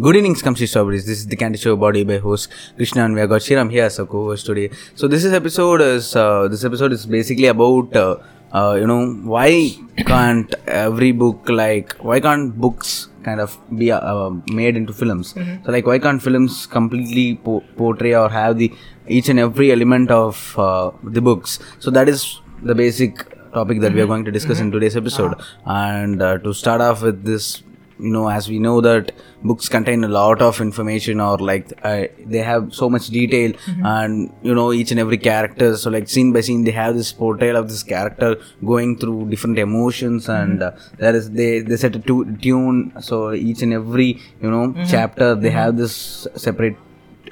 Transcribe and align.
Good 0.00 0.16
evening, 0.16 0.34
Scumsy 0.34 0.66
Strawberries. 0.66 1.06
This 1.06 1.18
is 1.18 1.28
the 1.28 1.36
Candy 1.36 1.56
Show 1.56 1.76
body 1.76 2.02
by 2.02 2.18
host 2.18 2.48
Krishna 2.74 3.04
and 3.04 3.14
we 3.14 3.20
have 3.20 3.28
got 3.28 3.42
Shiram 3.42 3.70
here 3.70 3.84
as 3.84 4.00
a 4.00 4.04
co-host 4.04 4.44
today. 4.44 4.70
So 4.96 5.06
this 5.06 5.24
is 5.24 5.32
episode 5.32 5.80
is 5.80 6.16
uh, 6.16 6.48
this 6.48 6.64
episode 6.64 6.92
is 6.92 7.06
basically 7.06 7.46
about 7.46 7.94
uh, 7.94 8.16
uh, 8.52 8.74
you 8.74 8.88
know 8.88 9.14
why 9.22 9.70
can't 9.98 10.52
every 10.66 11.12
book 11.12 11.48
like 11.48 11.92
why 11.98 12.18
can't 12.18 12.58
books 12.60 13.06
kind 13.22 13.40
of 13.40 13.56
be 13.78 13.92
uh, 13.92 14.30
made 14.48 14.76
into 14.76 14.92
films? 14.92 15.32
So 15.32 15.70
like 15.70 15.86
why 15.86 16.00
can't 16.00 16.20
films 16.20 16.66
completely 16.66 17.36
po- 17.36 17.62
portray 17.76 18.16
or 18.16 18.28
have 18.28 18.58
the 18.58 18.72
each 19.06 19.28
and 19.28 19.38
every 19.38 19.70
element 19.70 20.10
of 20.10 20.58
uh, 20.58 20.90
the 21.04 21.20
books? 21.20 21.60
So 21.78 21.92
that 21.92 22.08
is 22.08 22.40
the 22.64 22.74
basic 22.74 23.30
topic 23.52 23.80
that 23.80 23.92
we 23.92 24.00
are 24.00 24.08
going 24.08 24.24
to 24.24 24.32
discuss 24.32 24.58
in 24.58 24.72
today's 24.72 24.96
episode. 24.96 25.34
And 25.64 26.20
uh, 26.20 26.38
to 26.38 26.52
start 26.52 26.80
off 26.80 27.00
with 27.02 27.22
this 27.22 27.62
you 27.98 28.10
know 28.10 28.28
as 28.28 28.48
we 28.48 28.58
know 28.58 28.80
that 28.80 29.12
books 29.42 29.68
contain 29.68 30.02
a 30.04 30.08
lot 30.08 30.40
of 30.42 30.60
information 30.60 31.20
or 31.20 31.36
like 31.38 31.72
uh, 31.84 32.04
they 32.26 32.38
have 32.38 32.74
so 32.74 32.88
much 32.90 33.06
detail 33.08 33.52
and 33.84 34.32
you 34.42 34.54
know 34.54 34.72
each 34.72 34.90
and 34.90 35.00
every 35.00 35.18
character. 35.18 35.76
So 35.76 35.90
like 35.90 36.08
scene 36.08 36.32
by 36.32 36.40
scene 36.40 36.64
they 36.64 36.72
have 36.72 36.94
this 36.96 37.12
portrayal 37.12 37.56
of 37.56 37.68
this 37.68 37.82
character 37.82 38.36
going 38.64 38.98
through 38.98 39.30
different 39.30 39.58
emotions 39.58 40.28
and 40.28 40.62
uh, 40.62 40.72
there 40.98 41.14
is 41.14 41.30
they 41.30 41.60
they 41.60 41.76
set 41.76 41.94
a 41.96 41.98
tu- 42.00 42.36
tune. 42.42 42.92
So 43.00 43.32
each 43.32 43.62
and 43.62 43.72
every 43.72 44.20
you 44.42 44.50
know 44.50 44.74
chapter 44.88 45.34
they 45.34 45.50
have 45.50 45.76
this 45.76 46.26
separate 46.36 46.76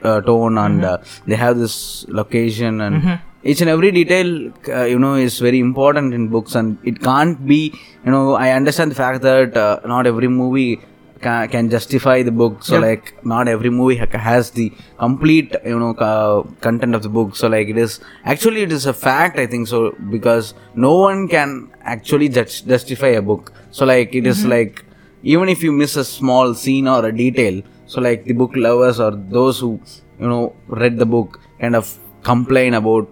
uh, 0.03 0.21
tone 0.21 0.59
and 0.59 0.85
uh, 0.85 0.99
they 1.27 1.37
have 1.37 1.59
this 1.59 2.05
location 2.09 2.81
and 2.81 2.97
each 3.45 3.61
and 3.61 3.71
every 3.71 3.91
detail 3.91 4.29
uh, 4.69 4.85
you 4.85 4.99
know 4.99 5.15
is 5.15 5.39
very 5.39 5.59
important 5.59 6.15
in 6.15 6.29
books 6.29 6.55
and 6.55 6.79
it 6.85 7.01
can't 7.09 7.39
be 7.53 7.61
you 8.05 8.11
know 8.15 8.35
i 8.35 8.51
understand 8.51 8.91
the 8.91 8.95
fact 8.95 9.21
that 9.23 9.57
uh, 9.57 9.81
not 9.95 10.07
every 10.07 10.29
movie 10.29 10.81
ca- 11.23 11.47
can 11.47 11.71
justify 11.71 12.23
the 12.23 12.33
book. 12.33 12.65
So 12.65 12.79
like 12.79 13.25
not 13.25 13.49
every 13.49 13.71
movie 13.71 13.97
ha- 13.97 14.19
has 14.29 14.51
the 14.51 14.73
complete 14.99 15.55
you 15.65 15.79
know 15.79 15.95
ca- 15.95 16.43
content 16.67 16.95
of 16.95 17.03
the 17.03 17.09
book. 17.09 17.37
So 17.37 17.49
like 17.49 17.69
it 17.69 17.79
is 17.79 18.01
actually 18.25 18.63
it 18.63 18.73
is 18.73 18.87
a 18.87 18.93
fact 18.93 19.39
i 19.39 19.47
think 19.47 19.69
so 19.69 19.81
because 20.11 20.55
no 20.75 20.95
one 20.99 21.29
can 21.29 21.71
actually 21.83 22.29
just 22.29 22.67
justify 22.67 23.09
a 23.09 23.23
book. 23.23 23.53
So 23.71 23.85
like 23.87 24.15
it 24.15 24.27
is 24.27 24.45
like 24.45 24.85
even 25.23 25.49
if 25.49 25.63
you 25.63 25.73
miss 25.73 25.97
a 25.97 26.05
small 26.05 26.55
scene 26.55 26.89
or 26.89 27.01
a 27.07 27.13
detail 27.25 27.63
so 27.87 28.01
like 28.01 28.25
the 28.25 28.33
book 28.33 28.53
lovers 28.57 28.99
or 28.99 29.11
those 29.39 29.61
who 29.61 29.81
you 30.21 30.29
know 30.29 30.55
read 30.67 30.97
the 30.99 31.07
book 31.07 31.39
kind 31.61 31.77
of 31.77 31.87
complain 32.23 32.75
about 32.75 33.09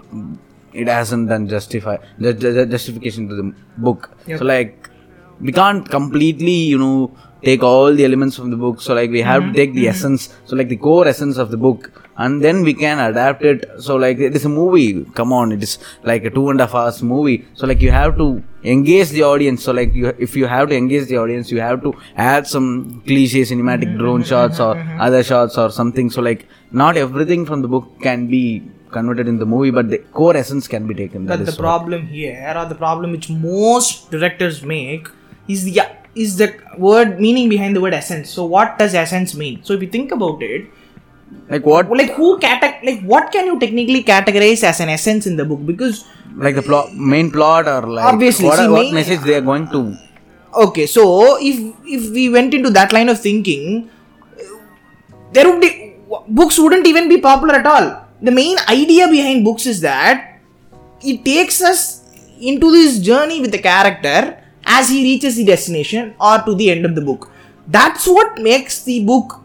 it 0.73 0.89
hasn't 0.89 1.29
done 1.29 1.49
justify 1.49 1.97
ju- 2.21 2.33
ju- 2.35 2.67
justification 2.67 3.29
to 3.29 3.35
the 3.35 3.55
book. 3.79 4.11
So 4.27 4.45
like 4.45 4.91
we 5.41 5.53
can't 5.53 5.89
completely 5.89 6.59
you 6.75 6.79
know 6.79 7.17
take 7.43 7.63
all 7.63 7.95
the 7.95 8.05
elements 8.05 8.37
from 8.37 8.51
the 8.51 8.57
book. 8.57 8.81
So 8.81 8.95
like 8.95 9.11
we 9.11 9.23
have 9.23 9.41
to 9.41 9.47
mm-hmm. 9.47 9.55
take 9.55 9.75
the 9.75 9.87
mm-hmm. 9.87 9.91
essence 9.91 10.35
so 10.45 10.57
like 10.57 10.69
the 10.69 10.77
core 10.77 11.09
essence 11.09 11.39
of 11.39 11.51
the 11.51 11.57
book 11.57 12.07
and 12.17 12.45
then 12.45 12.63
we 12.63 12.75
can 12.75 12.99
adapt 12.99 13.43
it. 13.43 13.65
So 13.79 13.97
like 13.97 14.19
it 14.19 14.37
is 14.37 14.45
a 14.45 14.49
movie. 14.49 15.05
Come 15.15 15.33
on 15.33 15.53
it 15.53 15.63
is 15.63 15.79
like 16.03 16.25
a 16.25 16.31
two 16.31 16.51
and 16.51 16.61
a 16.61 16.67
half 16.67 16.75
hours 16.75 17.03
movie. 17.03 17.47
So 17.55 17.67
like 17.67 17.81
you 17.81 17.91
have 17.91 18.17
to 18.19 18.43
engage 18.63 19.09
the 19.11 19.23
audience. 19.23 19.65
So 19.65 19.73
like 19.73 19.95
you 19.95 20.15
if 20.19 20.37
you 20.37 20.47
have 20.47 20.69
to 20.69 20.77
engage 20.77 21.09
the 21.09 21.17
audience 21.17 21.51
you 21.51 21.61
have 21.61 21.83
to 21.83 21.95
add 22.17 22.47
some 22.47 23.03
cliche 23.07 23.43
cinematic 23.43 23.97
drone 23.99 24.21
mm-hmm. 24.21 24.29
shots 24.29 24.61
or 24.61 24.77
other 25.01 25.23
shots 25.25 25.57
or 25.57 25.71
something. 25.71 26.11
So 26.11 26.21
like 26.21 26.47
not 26.71 26.97
everything 26.97 27.47
from 27.47 27.63
the 27.63 27.69
book 27.69 28.01
can 28.01 28.27
be 28.29 28.71
converted 28.97 29.29
in 29.33 29.39
the 29.39 29.47
movie 29.47 29.71
but 29.79 29.89
the 29.91 29.99
core 30.19 30.37
essence 30.37 30.67
can 30.75 30.87
be 30.87 30.95
taken 30.95 31.27
that 31.27 31.39
But 31.39 31.45
the 31.47 31.53
is 31.53 31.59
what- 31.59 31.65
problem 31.71 32.07
here, 32.07 32.53
or 32.57 32.67
the 32.67 32.75
problem 32.75 33.13
which 33.17 33.29
most 33.31 34.11
directors 34.11 34.63
make, 34.75 35.09
is 35.49 35.65
the 35.65 35.81
is 36.25 36.37
the 36.43 36.49
word 36.77 37.21
meaning 37.25 37.49
behind 37.49 37.77
the 37.77 37.81
word 37.81 37.95
essence. 37.95 38.31
So 38.31 38.45
what 38.45 38.79
does 38.79 38.95
essence 38.95 39.35
mean? 39.43 39.61
So 39.63 39.75
if 39.75 39.83
you 39.83 39.89
think 39.97 40.11
about 40.13 40.43
it, 40.43 40.65
like 41.49 41.65
what 41.65 41.89
like 42.01 42.13
who 42.21 42.31
cate- 42.45 42.81
like 42.89 43.03
what 43.15 43.31
can 43.33 43.47
you 43.47 43.59
technically 43.65 44.03
categorize 44.03 44.65
as 44.71 44.81
an 44.81 44.89
essence 44.89 45.27
in 45.27 45.37
the 45.37 45.45
book? 45.45 45.65
Because 45.73 46.05
like 46.37 46.57
the 46.57 46.63
plot 46.63 46.93
main 46.95 47.31
plot 47.31 47.69
or 47.69 47.83
like 47.97 48.05
Obviously, 48.13 48.47
what, 48.47 48.59
see, 48.59 48.69
what 48.69 48.83
main- 48.83 48.95
message 48.95 49.21
they 49.21 49.37
are 49.37 49.47
going 49.53 49.69
to 49.77 49.83
okay, 50.67 50.87
so 50.87 51.03
if 51.41 51.57
if 51.99 52.11
we 52.19 52.29
went 52.29 52.55
into 52.55 52.71
that 52.71 52.93
line 52.93 53.09
of 53.09 53.21
thinking, 53.21 53.89
there 55.33 55.49
would 55.49 55.61
be 55.61 55.95
books 56.29 56.59
wouldn't 56.59 56.87
even 56.87 57.09
be 57.09 57.19
popular 57.19 57.55
at 57.55 57.67
all. 57.67 57.89
The 58.23 58.31
main 58.31 58.57
idea 58.69 59.09
behind 59.09 59.45
books 59.45 59.67
is 59.67 59.81
that 59.81 60.39
it 61.03 61.25
takes 61.25 61.63
us 61.63 62.05
into 62.41 62.71
this 62.71 62.99
journey 62.99 63.41
with 63.41 63.53
the 63.53 63.59
character 63.59 64.39
as 64.65 64.89
he 64.89 65.03
reaches 65.03 65.37
the 65.37 65.45
destination 65.45 66.15
or 66.21 66.39
to 66.43 66.55
the 66.55 66.71
end 66.71 66.85
of 66.85 66.95
the 66.95 67.01
book. 67.01 67.31
That's 67.67 68.07
what 68.07 68.39
makes 68.39 68.83
the 68.83 69.05
book 69.05 69.41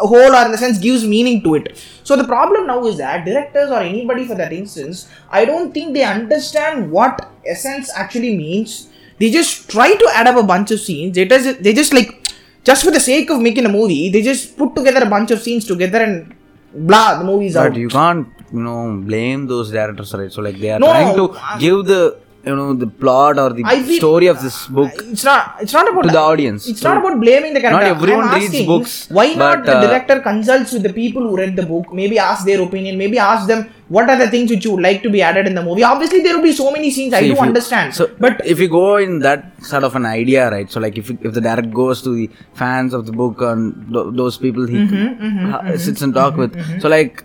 a 0.00 0.06
whole 0.06 0.34
or 0.34 0.44
in 0.44 0.52
the 0.52 0.58
sense 0.58 0.78
gives 0.78 1.04
meaning 1.04 1.42
to 1.42 1.54
it. 1.54 1.78
So 2.02 2.16
the 2.16 2.24
problem 2.24 2.66
now 2.66 2.84
is 2.86 2.98
that 2.98 3.24
directors 3.24 3.70
or 3.70 3.78
anybody 3.80 4.26
for 4.26 4.34
that 4.34 4.52
instance, 4.52 5.08
I 5.30 5.44
don't 5.44 5.72
think 5.72 5.94
they 5.94 6.04
understand 6.04 6.90
what 6.90 7.30
essence 7.46 7.90
actually 7.94 8.36
means. 8.36 8.88
They 9.18 9.30
just 9.30 9.70
try 9.70 9.94
to 9.94 10.10
add 10.12 10.26
up 10.26 10.36
a 10.36 10.42
bunch 10.42 10.70
of 10.72 10.80
scenes. 10.80 11.14
They 11.14 11.24
just 11.24 11.62
they 11.62 11.72
just 11.72 11.94
like 11.94 12.28
just 12.64 12.84
for 12.84 12.90
the 12.90 13.00
sake 13.00 13.30
of 13.30 13.40
making 13.40 13.66
a 13.66 13.68
movie, 13.68 14.10
they 14.10 14.22
just 14.22 14.56
put 14.58 14.74
together 14.74 15.02
a 15.02 15.08
bunch 15.08 15.30
of 15.30 15.40
scenes 15.40 15.64
together 15.64 16.02
and 16.02 16.34
blah, 16.74 17.18
the 17.18 17.24
movie's 17.24 17.54
but 17.54 17.72
out. 17.72 17.76
you 17.76 17.88
can't 17.88 18.28
you 18.52 18.60
know 18.60 19.00
blame 19.04 19.46
those 19.46 19.70
directors 19.70 20.12
right 20.14 20.30
so 20.32 20.42
like 20.42 20.58
they 20.58 20.70
are 20.70 20.78
No, 20.78 20.86
trying 20.88 21.16
to 21.16 21.32
I- 21.40 21.58
give 21.58 21.84
the 21.86 22.18
you 22.48 22.54
know 22.58 22.68
the 22.82 22.86
plot 23.02 23.38
or 23.42 23.48
the 23.58 23.62
feel- 23.64 23.96
story 24.02 24.26
of 24.32 24.38
this 24.44 24.56
book 24.78 24.92
It's 25.12 25.24
not. 25.30 25.56
It's 25.62 25.72
not 25.78 25.86
about 25.90 26.02
to 26.08 26.12
the 26.16 26.22
audience. 26.32 26.68
It's 26.72 26.80
So 26.84 26.88
not 26.88 26.98
about 27.02 27.20
blaming 27.24 27.52
the 27.56 27.60
character. 27.64 27.84
not 27.88 27.96
everyone 27.96 28.26
I'm 28.28 28.40
reads 28.40 28.66
books, 28.72 28.92
Why 29.18 29.26
not 29.34 29.58
but, 29.58 29.66
the 29.70 29.76
uh, 29.78 29.86
director 29.86 30.16
consults 30.28 30.72
with 30.76 30.82
the 30.88 30.92
people 30.92 31.22
who 31.28 31.36
read 31.42 31.54
the 31.60 31.66
book? 31.72 31.92
Maybe 32.00 32.18
ask 32.18 32.44
their 32.50 32.60
opinion. 32.68 32.98
Maybe 33.04 33.18
ask 33.18 33.46
them 33.52 33.62
what 33.96 34.08
are 34.12 34.16
the 34.22 34.28
things 34.34 34.50
which 34.50 34.64
you 34.66 34.72
would 34.74 34.82
like 34.88 35.02
to 35.06 35.10
be 35.16 35.20
added 35.30 35.46
in 35.46 35.54
the 35.54 35.62
movie. 35.62 35.82
Obviously, 35.92 36.20
there 36.26 36.34
will 36.36 36.46
be 36.50 36.52
so 36.52 36.70
many 36.76 36.90
scenes. 36.90 37.12
I 37.14 37.20
do 37.20 37.26
you- 37.32 37.38
understand. 37.48 37.94
So, 37.94 38.10
but 38.26 38.40
if 38.54 38.58
you 38.64 38.68
go 38.68 38.96
in 38.96 39.18
that 39.28 39.44
sort 39.72 39.84
of 39.84 39.94
an 40.00 40.06
idea, 40.06 40.50
right? 40.50 40.70
So, 40.70 40.80
like, 40.86 40.96
if 41.02 41.10
if 41.10 41.32
the 41.38 41.44
director 41.48 41.70
goes 41.82 42.02
to 42.06 42.14
the 42.20 42.26
fans 42.62 42.94
of 42.98 43.04
the 43.06 43.12
book 43.22 43.40
and 43.52 43.62
th- 43.94 44.08
those 44.22 44.38
people 44.46 44.66
he 44.66 44.80
Mm-hmm, 44.84 45.50
ha- 45.52 45.76
sits 45.76 46.02
and 46.02 46.12
talk 46.22 46.36
with, 46.36 46.52
so 46.82 46.88
like, 46.88 47.24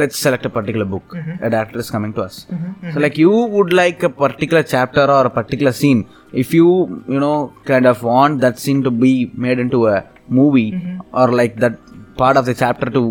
let's 0.00 0.16
select 0.24 0.44
a 0.46 0.50
particular 0.58 0.84
book. 0.94 1.06
Mm-hmm. 1.18 1.44
A 1.46 1.50
director 1.54 1.78
is 1.84 1.90
coming 1.90 2.12
to 2.16 2.22
us. 2.22 2.46
So, 2.92 3.00
like, 3.04 3.16
you 3.18 3.30
would 3.30 3.72
like 3.72 4.02
a 4.02 4.10
particular 4.24 4.62
chapter 4.74 5.04
or 5.16 5.22
a 5.26 5.30
particular 5.40 5.72
scene. 5.80 6.00
If 6.32 6.52
you 6.58 6.68
you 7.14 7.20
know 7.24 7.36
kind 7.72 7.86
of 7.92 8.02
want 8.02 8.40
that 8.44 8.58
scene 8.58 8.82
to 8.88 8.90
be 9.06 9.14
made 9.46 9.58
into 9.66 9.80
a 9.94 9.98
movie 10.40 10.70
Mm-hmm. 10.72 11.00
or 11.20 11.26
like 11.40 11.56
that 11.64 11.74
part 12.22 12.36
of 12.40 12.44
the 12.50 12.54
chapter 12.62 12.88
to 12.98 13.02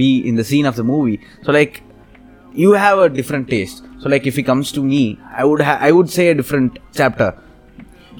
be 0.00 0.10
in 0.28 0.34
the 0.40 0.44
scene 0.50 0.66
of 0.66 0.76
the 0.80 0.84
movie. 0.94 1.18
So, 1.44 1.52
like 1.52 1.82
you 2.64 2.72
have 2.72 2.98
a 2.98 3.08
different 3.16 3.46
taste 3.54 3.84
so 4.00 4.08
like 4.12 4.26
if 4.30 4.36
it 4.40 4.44
comes 4.50 4.68
to 4.76 4.82
me 4.82 5.00
i 5.40 5.44
would 5.48 5.60
ha- 5.68 5.78
i 5.88 5.90
would 5.96 6.08
say 6.14 6.24
a 6.30 6.34
different 6.40 6.78
chapter 6.98 7.28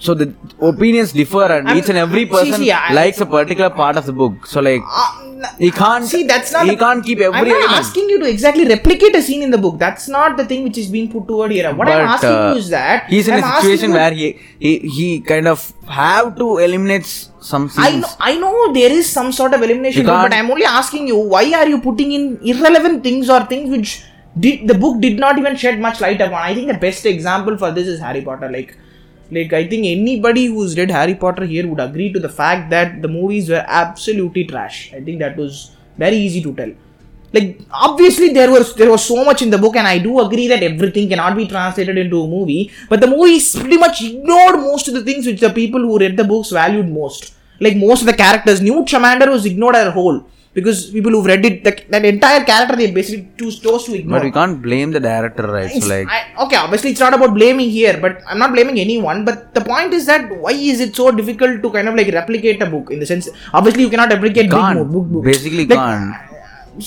so 0.06 0.14
the 0.14 0.26
opinions 0.70 1.12
differ 1.12 1.44
and 1.56 1.68
I'm- 1.68 1.78
each 1.78 1.88
and 1.92 1.98
every 1.98 2.24
person 2.26 2.60
see, 2.62 2.70
I- 2.72 2.92
likes 2.92 3.20
a 3.20 3.26
particular 3.26 3.70
part 3.70 3.96
of 4.00 4.06
the 4.06 4.12
book 4.12 4.46
so 4.46 4.60
like 4.60 4.82
uh, 4.86 5.24
he 5.58 5.70
can't 5.70 6.04
see, 6.04 6.22
that's 6.24 6.52
not. 6.52 6.66
he 6.66 6.74
can't 6.76 7.04
keep 7.04 7.20
every 7.20 7.38
I'm 7.40 7.48
not 7.48 7.56
element. 7.56 7.78
asking 7.80 8.08
you 8.10 8.18
to 8.20 8.28
exactly 8.28 8.64
replicate 8.66 9.14
a 9.14 9.22
scene 9.22 9.42
in 9.42 9.52
the 9.52 9.58
book. 9.58 9.78
That's 9.78 10.08
not 10.08 10.36
the 10.36 10.44
thing 10.44 10.64
which 10.64 10.78
is 10.82 10.88
being 10.88 11.10
put 11.12 11.28
toward 11.28 11.52
here. 11.52 11.72
What 11.74 11.88
I'm 11.88 12.08
asking 12.14 12.30
uh, 12.30 12.50
you 12.52 12.58
is 12.58 12.70
that 12.70 13.08
he's 13.08 13.28
in 13.28 13.34
I'm 13.34 13.44
a 13.44 13.60
situation 13.60 13.92
where 13.92 14.12
he, 14.12 14.26
he 14.58 14.72
he 14.96 15.20
kind 15.20 15.46
of 15.46 15.72
have 15.86 16.34
to 16.40 16.58
eliminate 16.58 17.06
some 17.50 17.68
scenes 17.68 17.86
I 17.86 17.90
know, 18.00 18.08
I 18.18 18.36
know 18.36 18.72
there 18.72 18.90
is 18.90 19.08
some 19.08 19.30
sort 19.30 19.54
of 19.54 19.62
elimination, 19.62 20.06
rule, 20.06 20.16
but 20.24 20.34
I'm 20.34 20.50
only 20.50 20.64
asking 20.64 21.06
you 21.06 21.16
why 21.16 21.44
are 21.60 21.68
you 21.68 21.80
putting 21.80 22.10
in 22.18 22.24
irrelevant 22.42 23.04
things 23.04 23.30
or 23.30 23.40
things 23.54 23.70
which 23.76 24.02
did 24.40 24.66
the 24.66 24.74
book 24.74 25.00
did 25.00 25.18
not 25.18 25.38
even 25.38 25.56
shed 25.56 25.80
much 25.80 26.00
light 26.00 26.20
upon. 26.20 26.40
I 26.50 26.52
think 26.54 26.68
the 26.68 26.78
best 26.88 27.06
example 27.06 27.56
for 27.56 27.70
this 27.70 27.86
is 27.86 28.00
Harry 28.00 28.22
Potter. 28.22 28.50
Like, 28.50 28.76
like 29.30 29.52
I 29.52 29.66
think 29.68 29.86
anybody 29.86 30.46
who's 30.46 30.76
read 30.76 30.90
Harry 30.90 31.14
Potter 31.14 31.44
here 31.44 31.66
would 31.68 31.80
agree 31.80 32.12
to 32.12 32.18
the 32.18 32.28
fact 32.28 32.70
that 32.70 33.02
the 33.02 33.08
movies 33.08 33.48
were 33.50 33.64
absolutely 33.66 34.44
trash. 34.44 34.92
I 34.94 35.00
think 35.00 35.18
that 35.18 35.36
was 35.36 35.76
very 35.96 36.16
easy 36.16 36.42
to 36.42 36.54
tell. 36.54 36.72
Like 37.32 37.60
obviously 37.70 38.30
there 38.30 38.50
was 38.50 38.74
there 38.74 38.90
was 38.90 39.04
so 39.04 39.22
much 39.24 39.42
in 39.42 39.50
the 39.50 39.58
book, 39.58 39.76
and 39.76 39.86
I 39.86 39.98
do 39.98 40.20
agree 40.20 40.48
that 40.48 40.62
everything 40.62 41.10
cannot 41.10 41.36
be 41.36 41.46
translated 41.46 41.98
into 41.98 42.22
a 42.22 42.26
movie. 42.26 42.70
But 42.88 43.00
the 43.02 43.06
movie 43.06 43.38
pretty 43.60 43.76
much 43.76 44.02
ignored 44.02 44.60
most 44.60 44.88
of 44.88 44.94
the 44.94 45.04
things 45.04 45.26
which 45.26 45.40
the 45.40 45.50
people 45.50 45.80
who 45.80 45.98
read 45.98 46.16
the 46.16 46.24
books 46.24 46.50
valued 46.50 46.88
most. 46.88 47.34
Like 47.60 47.76
most 47.76 48.00
of 48.00 48.06
the 48.06 48.14
characters, 48.14 48.62
Newt 48.62 48.88
Scamander 48.88 49.30
was 49.30 49.44
ignored 49.44 49.76
as 49.76 49.88
a 49.88 49.90
whole 49.90 50.24
because 50.58 50.78
people 50.96 51.12
who've 51.14 51.28
read 51.32 51.44
it, 51.48 51.56
the, 51.66 51.72
that 51.94 52.04
entire 52.12 52.42
character 52.50 52.76
they 52.80 52.88
basically 52.98 53.24
choose 53.40 53.56
chose 53.66 53.82
to 53.88 53.94
ignore. 53.98 54.14
but 54.18 54.24
we 54.28 54.32
can't 54.38 54.56
blame 54.66 54.90
the 54.96 55.02
director 55.08 55.46
right 55.56 55.72
so 55.78 55.88
like 55.94 56.08
I, 56.16 56.20
okay, 56.44 56.58
obviously 56.64 56.90
it's 56.92 57.04
not 57.06 57.14
about 57.18 57.32
blaming 57.40 57.70
here, 57.78 57.96
but 58.04 58.14
I'm 58.28 58.40
not 58.44 58.52
blaming 58.56 58.78
anyone. 58.86 59.18
But 59.28 59.38
the 59.58 59.62
point 59.72 59.92
is 59.98 60.06
that 60.12 60.24
why 60.44 60.52
is 60.72 60.80
it 60.86 60.94
so 61.00 61.10
difficult 61.20 61.62
to 61.64 61.70
kind 61.76 61.88
of 61.90 61.94
like 62.00 62.10
replicate 62.20 62.62
a 62.66 62.70
book 62.74 62.90
in 62.94 62.98
the 63.02 63.08
sense? 63.12 63.28
Obviously, 63.58 63.82
you 63.84 63.90
cannot 63.94 64.10
replicate 64.16 64.46
big 64.50 64.58
can't 64.60 64.78
book, 64.78 64.90
book, 64.94 65.06
book. 65.12 65.24
basically 65.32 65.66
Like, 65.66 65.78
can't 65.78 66.14
uh, 66.14 66.84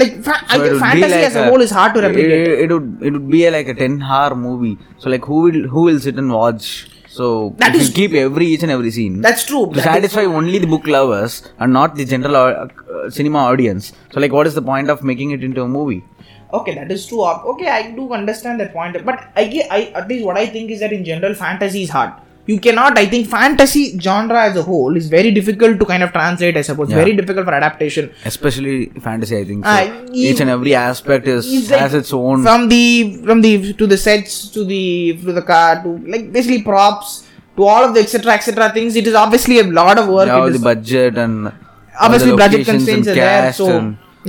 Like 0.00 0.12
fa- 0.26 0.42
I 0.48 0.56
So 0.56 0.64
it 0.64 0.68
think 0.68 0.80
fantasy 0.80 1.14
like 1.14 1.24
as 1.28 1.36
a, 1.36 1.44
whole 1.48 1.62
is 1.66 1.70
hard 1.76 1.94
to 1.94 2.00
replicate. 2.06 2.48
It, 2.48 2.60
it 2.64 2.72
would 2.74 2.88
it 3.08 3.12
would 3.14 3.28
be 3.34 3.40
a, 3.46 3.50
like 3.54 3.68
a 3.68 3.74
ten 3.82 3.94
hour 4.02 4.34
movie. 4.34 4.74
So 4.98 5.10
like 5.14 5.24
who 5.30 5.38
will 5.46 5.60
who 5.74 5.82
will 5.88 6.00
sit 6.06 6.16
and 6.22 6.30
watch 6.38 6.66
So 7.18 7.26
That 7.62 7.74
is- 7.76 7.88
you 7.88 7.94
keep 7.98 8.12
every 8.24 8.46
each 8.54 8.64
and 8.66 8.72
every 8.76 8.90
scene 8.96 9.14
That's 9.26 9.44
true. 9.50 9.62
to 9.66 9.72
That 9.72 9.78
is- 9.78 9.84
satisfy 9.84 10.24
only 10.40 10.58
the 10.64 10.70
book 10.74 10.86
lovers 10.96 11.34
and 11.58 11.72
not 11.78 11.96
the 12.00 12.06
general 12.12 12.36
uh, 12.36 12.68
uh, 12.96 13.10
cinema 13.18 13.40
audience. 13.52 13.92
So 14.12 14.20
like, 14.24 14.34
what 14.38 14.46
is 14.50 14.54
the 14.60 14.66
point 14.70 14.90
of 14.94 15.02
making 15.12 15.32
it 15.36 15.42
into 15.48 15.62
a 15.62 15.68
movie? 15.78 16.00
Okay, 16.58 16.74
that 16.76 16.90
is 16.96 17.02
true. 17.08 17.24
Okay, 17.52 17.68
I 17.78 17.82
do 17.96 18.04
understand 18.18 18.60
that 18.60 18.72
point. 18.72 18.94
But 19.08 19.18
I, 19.36 19.42
I 19.78 19.80
at 20.00 20.08
least 20.08 20.24
what 20.28 20.38
I 20.42 20.46
think 20.46 20.70
is 20.70 20.80
that 20.84 20.92
in 20.98 21.04
general, 21.04 21.34
fantasy 21.34 21.82
is 21.88 21.90
hard. 21.90 22.12
You 22.50 22.58
cannot. 22.64 22.98
I 23.00 23.04
think 23.12 23.26
fantasy 23.32 23.80
genre 24.04 24.42
as 24.48 24.56
a 24.56 24.62
whole 24.68 24.96
is 25.00 25.08
very 25.14 25.30
difficult 25.38 25.78
to 25.80 25.86
kind 25.90 26.02
of 26.06 26.12
translate. 26.12 26.56
I 26.60 26.62
suppose 26.68 26.88
Yeah. 26.90 26.96
very 27.02 27.14
difficult 27.20 27.44
for 27.48 27.54
adaptation. 27.60 28.10
Especially 28.30 28.76
fantasy, 29.06 29.36
I 29.40 29.44
think. 29.50 29.66
So 29.66 29.70
Ah, 29.72 29.82
each 30.28 30.40
and 30.44 30.50
every 30.56 30.74
aspect 30.82 31.28
is 31.34 31.48
like 31.70 31.80
has 31.80 31.94
its 32.00 32.12
own. 32.20 32.42
from 32.48 32.68
the 32.74 32.82
from 33.26 33.42
the 33.46 33.52
to 33.82 33.86
the 33.92 33.98
sets 34.06 34.38
to 34.56 34.64
the 34.72 34.84
to 35.26 35.32
the 35.40 35.44
car 35.52 35.82
to 35.84 35.90
like 36.14 36.26
basically 36.38 36.62
props 36.70 37.12
to 37.58 37.64
all 37.74 37.84
of 37.90 37.92
the 37.98 38.00
etc 38.06 38.32
etc 38.38 38.70
things. 38.78 38.96
It 39.02 39.06
is 39.12 39.14
obviously 39.26 39.58
a 39.66 39.68
lot 39.82 39.98
of 40.04 40.08
work. 40.18 40.28
yeah, 40.32 40.46
It 40.46 40.58
the 40.58 40.64
budget 40.72 41.18
and 41.26 41.52
obviously 42.00 42.34
budget 42.44 42.64
constraints 42.72 43.08
are 43.08 43.14
there. 43.14 43.52
So 43.52 43.68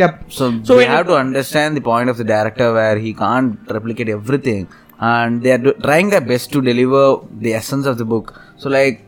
yep. 0.03 0.23
So, 0.39 0.51
So 0.63 0.77
we 0.77 0.85
have 0.93 1.07
to 1.07 1.15
understand 1.15 1.77
the 1.77 1.85
point 1.89 2.09
of 2.09 2.17
the 2.17 2.27
director 2.35 2.73
where 2.73 2.97
he 2.97 3.13
can't 3.13 3.57
replicate 3.77 4.09
everything, 4.09 4.67
and 4.99 5.41
they 5.43 5.51
are 5.51 5.57
do- 5.57 5.73
trying 5.83 6.09
their 6.09 6.21
best 6.21 6.51
to 6.51 6.61
deliver 6.61 7.19
the 7.39 7.53
essence 7.53 7.85
of 7.85 7.97
the 7.97 8.05
book. 8.05 8.39
So, 8.57 8.69
like 8.69 9.01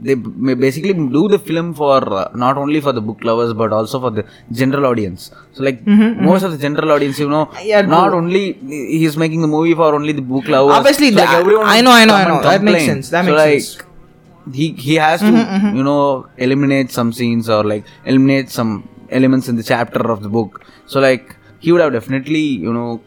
they 0.00 0.14
basically 0.14 0.92
do 0.94 1.26
the 1.28 1.38
film 1.40 1.74
for 1.74 1.96
uh, 2.14 2.30
not 2.34 2.56
only 2.56 2.80
for 2.80 2.92
the 2.92 3.00
book 3.00 3.24
lovers 3.24 3.52
but 3.52 3.72
also 3.72 3.98
for 4.00 4.10
the 4.10 4.24
general 4.52 4.86
audience. 4.86 5.30
So, 5.54 5.64
like 5.64 5.84
most 5.86 6.42
of 6.44 6.52
the 6.52 6.58
general 6.58 6.92
audience, 6.92 7.18
you 7.18 7.28
know, 7.28 7.46
Mm-hmm, 7.46 7.66
Yeah, 7.66 7.80
not 7.82 8.10
true. 8.10 8.18
only 8.18 8.52
he 8.52 9.04
is 9.04 9.16
making 9.16 9.40
the 9.42 9.48
movie 9.48 9.74
for 9.74 9.94
only 9.94 10.12
the 10.12 10.22
book 10.22 10.46
lovers. 10.46 10.76
Obviously, 10.76 11.10
so, 11.10 11.16
like, 11.16 11.30
everyone 11.30 11.66
I 11.66 11.80
know, 11.80 11.90
I 11.90 12.04
know, 12.04 12.14
I 12.14 12.24
know. 12.28 12.40
That 12.42 12.62
makes 12.62 12.84
sense. 12.84 13.10
That 13.10 13.24
so, 13.24 13.32
makes 13.32 13.44
like, 13.44 13.60
sense. 13.62 13.76
Mm-hmm, 13.76 14.52
He 14.58 14.66
he 14.86 14.94
has 15.04 15.20
to 15.20 15.32
you 15.78 15.82
know 15.88 16.26
eliminate 16.46 16.90
some 16.98 17.08
scenes 17.16 17.48
or 17.54 17.64
like 17.72 17.84
eliminate 18.12 18.48
some 18.58 18.70
elements 19.18 19.48
in 19.50 19.56
the 19.56 19.62
chapter 19.72 20.02
of 20.14 20.22
the 20.22 20.30
book. 20.36 20.64
So 20.92 21.00
like 21.00 21.24
he 21.64 21.72
would 21.72 21.82
have 21.84 21.92
definitely 21.98 22.46
you 22.66 22.72
know 22.76 23.00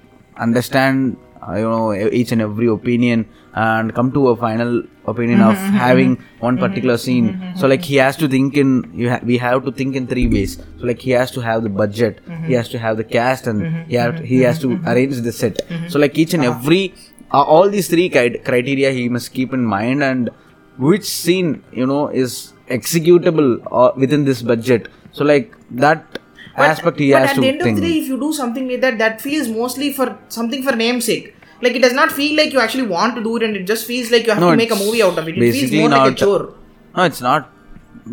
understand 0.46 1.18
Uh, 1.52 1.58
you 1.62 1.70
know 1.74 1.94
e- 1.94 2.12
each 2.20 2.32
and 2.32 2.42
every 2.42 2.68
opinion 2.68 3.26
and 3.54 3.94
come 3.94 4.12
to 4.18 4.30
a 4.30 4.36
final 4.36 4.82
opinion 5.06 5.42
of 5.42 5.56
mm-hmm. 5.56 5.76
having 5.86 6.16
mm-hmm. 6.18 6.46
one 6.48 6.58
particular 6.58 6.96
mm-hmm. 6.96 7.38
scene. 7.38 7.54
So 7.58 7.68
like 7.68 7.84
he 7.84 7.98
has 7.98 8.16
to 8.18 8.28
think 8.28 8.58
in 8.58 8.70
you 8.94 9.10
ha- 9.10 9.24
we 9.32 9.38
have 9.38 9.66
to 9.66 9.72
think 9.72 9.96
in 9.96 10.08
three 10.08 10.28
ways. 10.28 10.58
So 10.80 10.86
like 10.92 11.00
he 11.00 11.12
has 11.12 11.32
to 11.32 11.42
have 11.42 11.64
the 11.64 11.70
budget 11.70 12.22
he 12.48 12.54
has 12.54 12.70
to 12.70 12.80
have 12.80 12.98
the 12.98 13.04
cast 13.04 13.48
and 13.48 13.86
he, 13.88 13.96
have 13.96 14.20
he 14.20 14.42
has 14.42 14.60
to 14.60 14.80
arrange 14.86 15.18
the 15.18 15.32
set. 15.32 15.62
So 15.90 16.00
like 16.00 16.18
each 16.18 16.34
and 16.34 16.44
uh-huh. 16.44 16.60
every 16.60 16.94
uh, 17.34 17.44
all 17.44 17.70
these 17.70 17.88
three 17.88 18.10
cri- 18.10 18.40
criteria 18.40 18.92
he 18.92 19.10
must 19.10 19.34
keep 19.34 19.54
in 19.54 19.64
mind 19.66 20.04
and 20.04 20.30
which 20.78 21.04
scene 21.04 21.64
you 21.72 21.86
know 21.86 22.08
is 22.10 22.54
executable 22.70 23.52
uh, 23.72 23.92
within 23.96 24.26
this 24.26 24.42
budget. 24.42 24.88
So 25.12 25.26
like 25.26 25.56
that 25.72 26.20
aspect 26.56 27.00
he 27.00 27.12
but 27.12 27.22
has 27.22 27.30
at 27.30 27.36
to 27.36 27.42
the 27.42 27.48
end 27.48 27.62
think 27.62 27.78
of 27.78 27.84
the 27.84 27.90
day, 27.90 28.00
if 28.00 28.08
you 28.08 28.20
do 28.20 28.34
something 28.34 28.68
like 28.68 28.82
that, 28.82 28.98
that 28.98 29.22
feels 29.22 29.48
mostly 29.48 29.94
for 29.94 30.18
something 30.30 30.64
for 30.64 30.76
namesake. 30.76 31.36
Like 31.62 31.76
it 31.76 31.82
does 31.82 31.94
not 31.94 32.12
feel 32.12 32.36
like 32.38 32.52
you 32.54 32.60
actually 32.60 32.88
want 32.88 33.16
to 33.16 33.24
do 33.24 33.38
it, 33.38 33.44
and 33.44 33.56
it 33.56 33.66
just 33.66 33.86
feels 33.86 34.12
like 34.12 34.26
you 34.26 34.32
have 34.32 34.42
No, 34.42 34.52
to 34.52 34.58
make 34.58 34.72
a 34.72 34.76
movie 34.76 35.04
out 35.04 35.18
of 35.18 35.28
it. 35.28 35.38
It 35.38 35.52
feels 35.54 35.72
more 35.72 35.90
like 35.90 36.08
a 36.08 36.10
not- 36.12 36.18
chore. 36.18 36.54
No, 36.98 37.04
it's 37.04 37.22
not. 37.22 37.50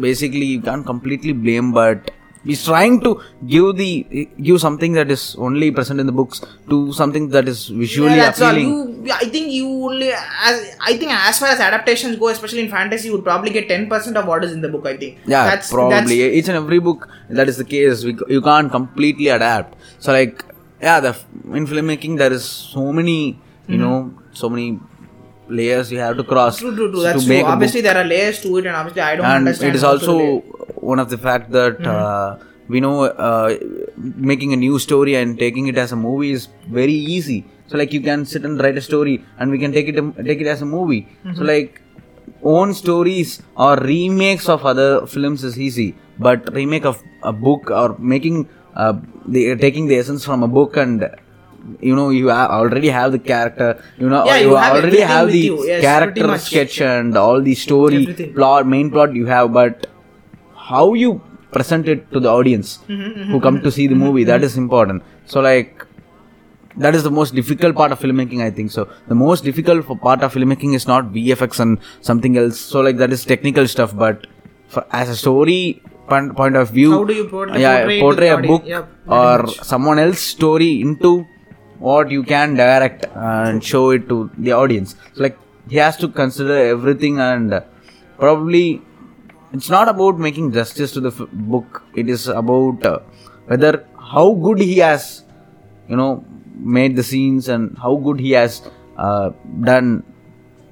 Basically, 0.08 0.44
you 0.54 0.60
can't 0.60 0.84
completely 0.84 1.32
blame, 1.32 1.72
but 1.72 2.10
he's 2.44 2.64
trying 2.64 3.00
to 3.04 3.10
give 3.46 3.76
the 3.76 4.28
give 4.42 4.60
something 4.60 4.92
that 4.98 5.10
is 5.10 5.34
only 5.46 5.70
present 5.70 5.98
in 6.02 6.06
the 6.06 6.12
books 6.12 6.40
to 6.70 6.92
something 6.92 7.28
that 7.30 7.48
is 7.48 7.68
visually 7.68 8.10
Yeah, 8.16 8.26
that's 8.26 8.42
all. 8.42 8.50
appealing. 8.50 9.06
You, 9.06 9.12
I 9.12 9.24
think 9.36 9.50
you 9.50 9.66
only, 9.66 10.10
as 10.12 10.76
I 10.80 10.96
think, 10.98 11.10
as 11.12 11.38
far 11.38 11.48
as 11.48 11.60
adaptations 11.60 12.16
go, 12.16 12.28
especially 12.28 12.60
in 12.66 12.70
fantasy, 12.70 13.08
you 13.08 13.14
would 13.14 13.24
probably 13.24 13.50
get 13.50 13.66
ten 13.68 13.88
percent 13.88 14.16
of 14.18 14.26
what 14.26 14.44
is 14.44 14.52
in 14.52 14.60
the 14.60 14.68
book. 14.68 14.86
I 14.86 14.96
think. 14.96 15.18
yeah, 15.26 15.44
that's, 15.46 15.70
probably 15.72 15.96
That's, 16.22 16.36
each 16.40 16.48
and 16.48 16.56
every 16.56 16.80
book 16.80 17.08
that 17.30 17.48
is 17.48 17.56
the 17.56 17.64
case. 17.64 18.04
We, 18.04 18.16
you 18.28 18.42
can't 18.42 18.70
completely 18.70 19.28
adapt. 19.28 19.74
So 19.98 20.12
like, 20.12 20.44
yeah, 20.80 21.00
the 21.00 21.16
in 21.52 21.66
filmmaking 21.66 22.18
there 22.18 22.32
is 22.32 22.44
so 22.44 22.92
many, 22.92 23.38
you 23.66 23.78
know, 23.78 24.14
so 24.32 24.48
many 24.48 24.78
layers 25.48 25.90
you 25.90 25.98
have 25.98 26.16
to 26.16 26.24
cross 26.24 26.58
true, 26.58 26.74
true, 26.74 26.90
true. 26.90 27.00
to 27.00 27.02
That's 27.02 27.26
make 27.26 27.40
true. 27.40 27.48
a. 27.48 27.52
Obviously, 27.52 27.80
there 27.80 27.96
are 27.96 28.04
layers 28.04 28.40
to 28.42 28.56
it, 28.58 28.66
and 28.66 28.76
obviously, 28.76 29.02
I 29.02 29.16
don't 29.16 29.24
and 29.24 29.34
understand. 29.48 29.70
it 29.70 29.76
is 29.76 29.82
most 29.82 30.02
of 30.02 30.08
the 30.08 30.16
also 30.16 30.40
one 30.92 30.98
of 30.98 31.10
the 31.10 31.18
fact 31.18 31.50
that 31.50 31.84
uh, 31.86 32.38
we 32.68 32.80
know 32.80 33.04
uh, 33.04 33.56
making 33.96 34.52
a 34.52 34.56
new 34.56 34.78
story 34.78 35.14
and 35.16 35.38
taking 35.38 35.66
it 35.68 35.76
as 35.78 35.92
a 35.92 35.96
movie 35.96 36.30
is 36.30 36.48
very 36.68 36.92
easy 36.92 37.44
so 37.66 37.76
like 37.76 37.92
you 37.92 38.00
can 38.00 38.24
sit 38.24 38.44
and 38.44 38.60
write 38.60 38.76
a 38.76 38.80
story 38.80 39.24
and 39.38 39.50
we 39.50 39.58
can 39.58 39.72
take 39.72 39.88
it 39.88 39.96
take 40.24 40.40
it 40.40 40.46
as 40.46 40.62
a 40.62 40.66
movie 40.66 41.08
so 41.34 41.42
like 41.42 41.80
own 42.42 42.72
stories 42.74 43.42
or 43.56 43.76
remakes 43.76 44.48
of 44.48 44.64
other 44.64 45.06
films 45.06 45.42
is 45.44 45.58
easy 45.58 45.94
but 46.18 46.52
remake 46.54 46.84
of 46.84 47.02
a 47.22 47.32
book 47.32 47.70
or 47.70 47.96
making 47.98 48.48
uh, 48.74 48.94
the 49.32 49.52
uh, 49.52 49.56
taking 49.56 49.86
the 49.88 49.96
essence 50.02 50.24
from 50.24 50.42
a 50.42 50.48
book 50.48 50.76
and 50.76 51.08
you 51.80 51.94
know 51.94 52.08
you 52.10 52.30
already 52.30 52.88
have 52.88 53.12
the 53.12 53.18
character 53.18 53.82
you 53.98 54.08
know 54.08 54.24
Yeah, 54.24 54.36
you, 54.36 54.50
you 54.50 54.56
have 54.56 54.76
already 54.76 55.00
have 55.00 55.28
the. 55.28 55.42
Yes, 55.66 55.82
character 55.82 56.38
sketch 56.38 56.80
and 56.80 57.16
all 57.16 57.40
the 57.42 57.54
story 57.54 58.02
Everything. 58.02 58.34
plot 58.34 58.66
main 58.66 58.90
plot 58.90 59.14
you 59.14 59.26
have 59.26 59.52
but 59.52 59.86
how 60.56 60.94
you 60.94 61.20
present 61.50 61.88
it 61.88 62.10
to 62.12 62.20
the 62.20 62.28
audience 62.28 62.78
Mm-hmm, 62.78 63.02
mm-hmm 63.02 63.32
who 63.32 63.40
come 63.40 63.56
to 63.56 63.60
mm-hmm. 63.62 63.76
see 63.76 63.86
the 63.86 63.94
movie 63.94 64.24
that 64.24 64.36
mm-hmm. 64.36 64.44
is 64.44 64.56
important. 64.56 65.02
So 65.26 65.40
like 65.40 65.84
that 66.76 66.94
is 66.94 67.02
the 67.02 67.10
most 67.10 67.34
difficult 67.34 67.74
part 67.74 67.92
of 67.92 68.00
filmmaking 68.00 68.42
i 68.42 68.50
think. 68.50 68.70
So 68.70 68.88
the 69.08 69.14
most 69.14 69.44
difficult 69.44 69.84
for 69.86 69.96
part 69.98 70.22
of 70.22 70.32
filmmaking 70.32 70.74
is 70.74 70.86
not 70.86 71.12
vfx 71.12 71.60
and 71.60 71.78
something 72.00 72.36
else. 72.36 72.58
So 72.58 72.80
like 72.80 72.96
that 72.98 73.12
is 73.12 73.24
technical 73.24 73.66
stuff 73.66 73.94
but 73.96 74.26
for, 74.68 74.84
as 74.92 75.08
a 75.08 75.16
story 75.16 75.82
point, 76.08 76.34
point 76.36 76.56
of 76.56 76.70
view 76.70 76.90
How 76.92 77.04
do 77.04 77.14
you 77.20 77.26
portray- 77.28 77.60
yeah, 77.60 77.76
portray 77.80 78.00
portray 78.00 78.28
a 78.28 78.38
book 78.38 78.62
pretty 78.62 78.82
or 79.20 79.42
much. 79.42 79.58
someone 79.72 79.98
else's 80.04 80.22
story 80.36 80.70
into 80.80 81.12
what 81.78 82.10
you 82.10 82.22
can 82.32 82.54
direct 82.54 83.06
and 83.14 83.62
show 83.72 83.90
it 83.90 84.08
to 84.08 84.30
the 84.38 84.52
audience. 84.52 84.96
So 85.14 85.22
like 85.24 85.38
he 85.68 85.76
has 85.76 85.96
to 85.98 86.08
consider 86.08 86.56
everything 86.74 87.20
and 87.20 87.62
probably 88.18 88.82
it's 89.52 89.70
not 89.70 89.88
about 89.88 90.18
making 90.18 90.52
justice 90.52 90.92
to 90.92 91.00
the 91.00 91.08
f- 91.10 91.28
book. 91.32 91.82
It 91.94 92.08
is 92.08 92.26
about 92.28 92.84
uh, 92.84 92.98
whether 93.46 93.84
how 94.12 94.26
good 94.46 94.58
he 94.60 94.78
has 94.78 95.24
you 95.88 95.96
know 95.96 96.24
made 96.78 96.96
the 96.96 97.02
scenes 97.10 97.48
and 97.48 97.76
how 97.78 97.94
good 97.96 98.18
he 98.20 98.32
has 98.32 98.62
uh, 98.96 99.30
done 99.70 100.02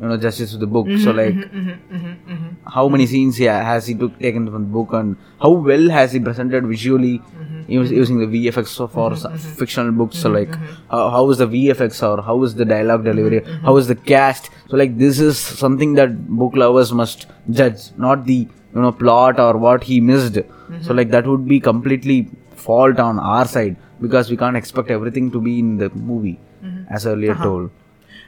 you 0.01 0.09
know 0.09 0.17
justice 0.17 0.51
to 0.53 0.59
the 0.59 0.67
book. 0.67 0.87
So 0.87 1.13
mm-hmm, 1.13 1.19
like 1.19 1.35
mm-hmm, 1.35 1.97
mm-hmm, 1.97 2.71
how 2.71 2.89
many 2.89 3.07
scenes 3.07 3.37
he 3.37 3.45
has 3.45 3.87
he 3.87 3.95
took 3.95 4.19
taken 4.19 4.47
from 4.51 4.63
the 4.65 4.73
book 4.79 4.93
and 4.93 5.17
how 5.41 5.51
well 5.51 5.89
has 5.91 6.13
he 6.13 6.21
presented 6.21 6.67
visually 6.67 7.23
us- 7.69 7.91
using 7.91 8.19
the 8.19 8.27
VFX 8.27 8.91
for 8.91 9.39
fictional 9.39 9.93
books 9.93 10.19
so 10.19 10.31
like 10.31 10.55
how, 10.91 11.11
how 11.11 11.31
is 11.31 11.39
the 11.39 11.47
VFX 11.47 12.03
or 12.09 12.23
how 12.23 12.43
is 12.43 12.55
the 12.55 12.65
dialogue 12.65 13.05
delivery? 13.05 13.43
how 13.63 13.77
is 13.77 13.89
the 13.89 13.95
cast? 13.95 14.51
So 14.69 14.77
like 14.77 14.99
this 14.99 15.19
is 15.19 15.39
something 15.39 15.95
that 15.95 16.27
book 16.29 16.55
lovers 16.55 16.93
must 16.93 17.27
judge 17.51 17.91
not 17.97 18.27
the 18.27 18.49
you 18.75 18.83
know 18.83 18.93
plot 18.93 19.41
or 19.41 19.57
what 19.57 19.85
he 19.85 20.01
missed. 20.01 20.39
So 20.83 20.93
like 20.93 21.11
that 21.11 21.27
would 21.27 21.49
be 21.49 21.61
completely 21.61 22.29
fault 22.55 22.99
on 22.99 23.19
our 23.19 23.47
side 23.47 23.77
because 24.01 24.31
we 24.31 24.37
can't 24.37 24.57
expect 24.57 24.91
everything 24.91 25.31
to 25.31 25.41
be 25.41 25.59
in 25.59 25.77
the 25.79 25.89
movie 25.91 26.39
as 26.91 27.07
earlier 27.07 27.33
uh-huh. 27.33 27.45
told 27.45 27.71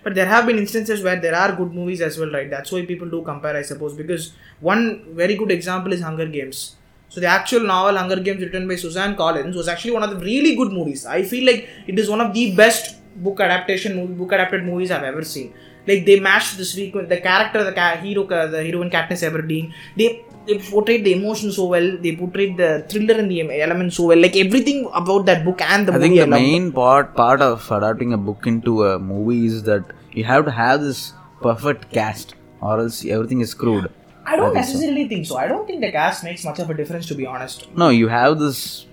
But 0.02 0.14
there 0.14 0.26
have 0.26 0.46
been 0.46 0.58
instances 0.58 1.02
where 1.02 1.20
there 1.20 1.34
are 1.34 1.54
good 1.54 1.72
movies 1.72 2.00
as 2.00 2.18
well, 2.18 2.30
right? 2.30 2.48
That's 2.50 2.72
why 2.72 2.84
people 2.86 3.08
do 3.08 3.22
compare, 3.22 3.56
I 3.56 3.62
suppose. 3.62 3.94
Because 3.94 4.32
one 4.60 5.04
very 5.10 5.36
good 5.36 5.50
example 5.50 5.92
is 5.92 6.00
Hunger 6.02 6.26
Games. 6.26 6.76
So 7.08 7.20
the 7.20 7.26
actual 7.26 7.60
novel 7.60 7.96
Hunger 7.96 8.20
Games, 8.20 8.40
written 8.40 8.68
by 8.68 8.76
Suzanne 8.76 9.16
Collins, 9.16 9.56
was 9.56 9.68
actually 9.68 9.92
one 9.92 10.02
of 10.02 10.10
the 10.10 10.24
really 10.24 10.54
good 10.56 10.72
movies. 10.72 11.06
I 11.06 11.22
feel 11.22 11.46
like 11.46 11.68
it 11.86 11.98
is 11.98 12.10
one 12.10 12.20
of 12.20 12.34
the 12.34 12.54
best 12.54 12.96
book 13.16 13.40
adaptation 13.40 13.96
movie, 13.96 14.14
book 14.14 14.32
adapted 14.32 14.64
movies 14.64 14.90
I've 14.90 15.02
ever 15.02 15.24
seen. 15.24 15.54
Like 15.86 16.04
they 16.04 16.20
matched 16.20 16.58
the 16.58 16.64
sequence, 16.66 17.08
the 17.08 17.20
character, 17.20 17.64
the 17.64 17.72
ca- 17.72 17.96
hero, 17.96 18.24
the 18.24 18.62
heroine 18.62 18.90
Katniss 18.90 19.22
Everdeen. 19.28 19.72
They 19.96 20.24
they 20.48 20.58
portrayed 20.58 21.04
the 21.04 21.12
emotion 21.12 21.52
so 21.52 21.66
well. 21.66 21.88
They 22.04 22.12
portrayed 22.16 22.56
the 22.56 22.70
thriller 22.90 23.14
and 23.22 23.30
the 23.30 23.40
element 23.60 23.92
so 23.92 24.06
well. 24.06 24.18
Like 24.26 24.36
everything 24.36 24.88
about 24.94 25.26
that 25.26 25.44
book 25.44 25.60
and 25.60 25.86
the 25.88 25.92
I 25.92 25.98
movie. 25.98 26.08
think 26.16 26.20
the 26.20 26.26
main 26.40 26.72
part 26.72 27.14
part 27.14 27.40
of 27.42 27.70
adapting 27.70 28.12
a 28.14 28.18
book 28.30 28.46
into 28.46 28.84
a 28.84 28.98
movie 28.98 29.46
is 29.46 29.62
that 29.64 29.84
you 30.12 30.24
have 30.24 30.44
to 30.46 30.50
have 30.50 30.80
this 30.80 31.12
perfect 31.42 31.90
cast, 31.92 32.34
or 32.60 32.80
else 32.80 33.04
everything 33.04 33.40
is 33.40 33.50
screwed. 33.50 33.90
I 34.26 34.36
don't 34.36 34.54
necessarily 34.54 35.08
think 35.08 35.26
so. 35.26 35.36
I 35.38 35.46
don't 35.48 35.66
think 35.66 35.80
the 35.80 35.90
cast 35.92 36.24
makes 36.24 36.44
much 36.44 36.58
of 36.58 36.68
a 36.70 36.74
difference, 36.74 37.06
to 37.06 37.14
be 37.14 37.26
honest. 37.26 37.66
No, 37.76 37.88
you 37.90 38.08
have 38.08 38.38
this 38.38 38.86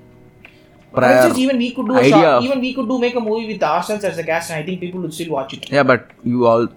prior. 0.94 1.16
instance, 1.18 1.38
even 1.40 1.58
we 1.58 1.72
could 1.72 1.88
do 1.88 1.98
a 1.98 2.04
short, 2.10 2.44
even 2.44 2.60
we 2.62 2.74
could 2.74 2.88
do 2.88 3.00
make 3.00 3.16
a 3.16 3.20
movie 3.20 3.48
with 3.54 3.64
ourselves 3.64 4.04
as 4.04 4.16
the 4.18 4.24
cast, 4.24 4.52
and 4.52 4.60
I 4.62 4.66
think 4.66 4.80
people 4.80 5.02
would 5.02 5.14
still 5.14 5.32
watch 5.32 5.54
it. 5.54 5.70
Yeah, 5.70 5.84
but 5.84 6.10
you 6.24 6.46
all, 6.48 6.68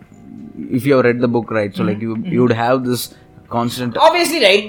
if 0.81 0.87
you 0.87 0.95
have 0.97 1.05
read 1.05 1.21
the 1.21 1.29
book 1.29 1.51
right, 1.51 1.75
so 1.75 1.85
like 1.85 2.01
you 2.01 2.17
Mm-hmm. 2.17 2.33
you 2.33 2.43
would 2.43 2.53
have 2.53 2.85
this 2.85 3.15
constant 3.49 3.97
obviously 3.97 4.41
right. 4.43 4.65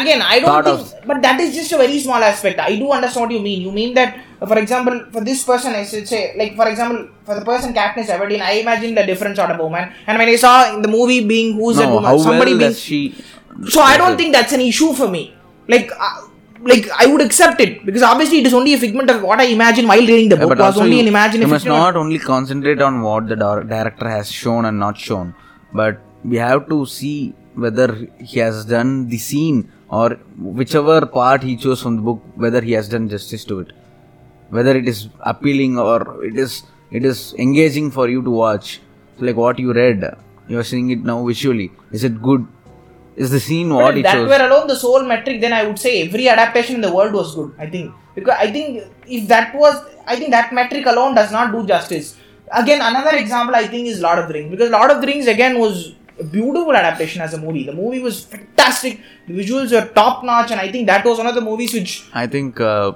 Again 0.00 0.20
i 0.22 0.38
don't 0.40 0.64
think 0.64 1.06
but 1.06 1.22
that 1.22 1.40
is 1.40 1.54
just 1.54 1.72
a 1.72 1.78
very 1.78 1.98
small 1.98 2.22
aspect. 2.22 2.58
I 2.60 2.76
do 2.76 2.90
understand 2.92 3.24
what 3.24 3.32
you 3.32 3.40
mean. 3.40 3.62
You 3.62 3.72
mean 3.72 3.94
that 3.94 4.18
uh, 4.40 4.46
for 4.46 4.58
example 4.58 5.06
for 5.12 5.22
this 5.28 5.44
person 5.44 5.72
i 5.74 5.84
should 5.84 6.06
say 6.06 6.34
like 6.40 6.54
for 6.56 6.68
example 6.68 7.08
for 7.24 7.34
the 7.38 7.44
person 7.44 7.72
Katniss 7.78 8.06
Everdeen 8.16 8.42
i 8.42 8.52
imagined 8.64 8.98
a 8.98 9.06
different 9.06 9.36
sort 9.36 9.50
of 9.50 9.58
woman. 9.58 9.92
And 10.06 10.18
when 10.18 10.28
i 10.28 10.36
saw 10.36 10.74
in 10.74 10.82
the 10.82 10.88
movie 10.88 11.26
being 11.26 11.54
who's 11.56 11.76
that 11.78 11.88
no 11.88 11.94
woman 11.96 12.18
somebody 12.18 12.52
well 12.52 12.58
being 12.58 12.74
she 12.74 13.14
so 13.76 13.80
i 13.80 13.96
don't 13.96 14.16
think 14.16 14.32
that's 14.32 14.52
an 14.52 14.60
issue 14.60 14.92
for 14.92 15.08
me. 15.08 15.34
Like 15.68 15.90
uh, 15.98 16.22
like 16.70 16.88
I 17.02 17.06
would 17.06 17.20
accept 17.20 17.60
it. 17.60 17.84
Because 17.84 18.02
obviously 18.02 18.38
it 18.38 18.46
is 18.46 18.54
only 18.54 18.74
a 18.74 18.78
figment 18.78 19.10
of 19.10 19.22
what 19.22 19.40
I 19.40 19.44
imagine 19.44 19.86
while 19.86 20.00
reading 20.00 20.28
the 20.28 20.36
Yeah, 20.36 20.42
book. 20.42 20.50
but 20.50 20.58
was 20.58 20.78
only 20.78 20.96
you, 20.96 21.00
an 21.00 21.06
you 21.06 21.10
imagination. 21.12 21.50
must 21.50 21.66
not 21.66 21.96
only 21.96 22.18
concentrate 22.18 22.80
on 22.80 23.02
what 23.02 23.28
the 23.28 23.36
director 23.36 24.08
has 24.08 24.30
shown 24.30 24.64
and 24.64 24.78
not 24.78 24.96
shown, 24.98 25.34
but 25.72 26.00
we 26.24 26.36
have 26.36 26.68
to 26.68 26.86
see 26.86 27.34
whether 27.54 28.08
he 28.18 28.38
has 28.40 28.64
done 28.64 29.08
the 29.08 29.18
scene 29.18 29.70
or 29.88 30.10
whichever 30.38 31.04
part 31.06 31.42
he 31.42 31.56
chose 31.56 31.82
from 31.82 31.96
the 31.96 32.02
book, 32.02 32.22
whether 32.34 32.60
he 32.60 32.72
has 32.72 32.88
done 32.88 33.08
justice 33.08 33.44
to 33.46 33.60
it, 33.60 33.72
whether 34.50 34.76
it 34.76 34.88
is 34.88 35.08
appealing 35.20 35.78
or 35.78 36.24
it 36.24 36.36
is 36.38 36.62
it 36.90 37.04
is 37.04 37.34
engaging 37.38 37.90
for 37.90 38.08
you 38.08 38.22
to 38.22 38.30
watch. 38.30 38.80
So 39.18 39.26
like 39.26 39.36
what 39.36 39.58
you 39.58 39.72
read, 39.72 40.04
you 40.48 40.58
are 40.58 40.64
seeing 40.64 40.90
it 40.90 41.00
now 41.02 41.26
visually. 41.26 41.72
Is 41.90 42.04
it 42.04 42.20
good? 42.22 42.46
Is 43.16 43.30
the 43.30 43.40
scene 43.40 43.68
But 43.68 43.74
what 43.76 43.90
if 43.90 43.96
he 43.96 44.02
that 44.02 44.14
chose? 44.14 44.28
were 44.28 44.46
alone 44.46 44.66
the 44.66 44.76
sole 44.76 45.02
metric, 45.04 45.40
then 45.40 45.52
I 45.52 45.66
would 45.66 45.78
say 45.78 46.02
every 46.06 46.28
adaptation 46.28 46.76
in 46.76 46.80
the 46.80 46.92
world 46.94 47.12
was 47.12 47.34
good. 47.34 47.54
I 47.58 47.66
think 47.66 47.92
because 48.14 48.34
I 48.38 48.50
think 48.50 48.84
if 49.06 49.28
that 49.28 49.54
was, 49.54 49.74
I 50.06 50.16
think 50.16 50.30
that 50.30 50.52
metric 50.52 50.86
alone 50.86 51.14
does 51.14 51.30
not 51.32 51.52
do 51.52 51.66
justice. 51.66 52.16
Again, 52.50 52.80
another 52.82 53.16
example 53.16 53.54
I 53.54 53.66
think 53.66 53.86
is 53.86 54.00
Lord 54.00 54.18
of 54.18 54.28
the 54.28 54.34
Rings 54.34 54.50
because 54.50 54.70
Lord 54.70 54.90
of 54.90 55.00
the 55.00 55.06
Rings 55.06 55.26
again 55.26 55.58
was 55.58 55.94
a 56.22 56.24
beautiful 56.24 56.74
adaptation 56.80 57.22
as 57.26 57.34
a 57.34 57.40
movie. 57.44 57.64
The 57.70 57.76
movie 57.82 58.00
was 58.00 58.24
fantastic. 58.24 59.00
The 59.26 59.34
visuals 59.38 59.72
were 59.76 59.86
top 60.00 60.24
notch, 60.24 60.50
and 60.50 60.60
I 60.60 60.70
think 60.72 60.86
that 60.86 61.04
was 61.04 61.18
one 61.18 61.26
of 61.26 61.34
the 61.34 61.46
movies 61.50 61.74
which 61.78 62.04
I 62.12 62.26
think 62.26 62.60
uh, 62.60 62.92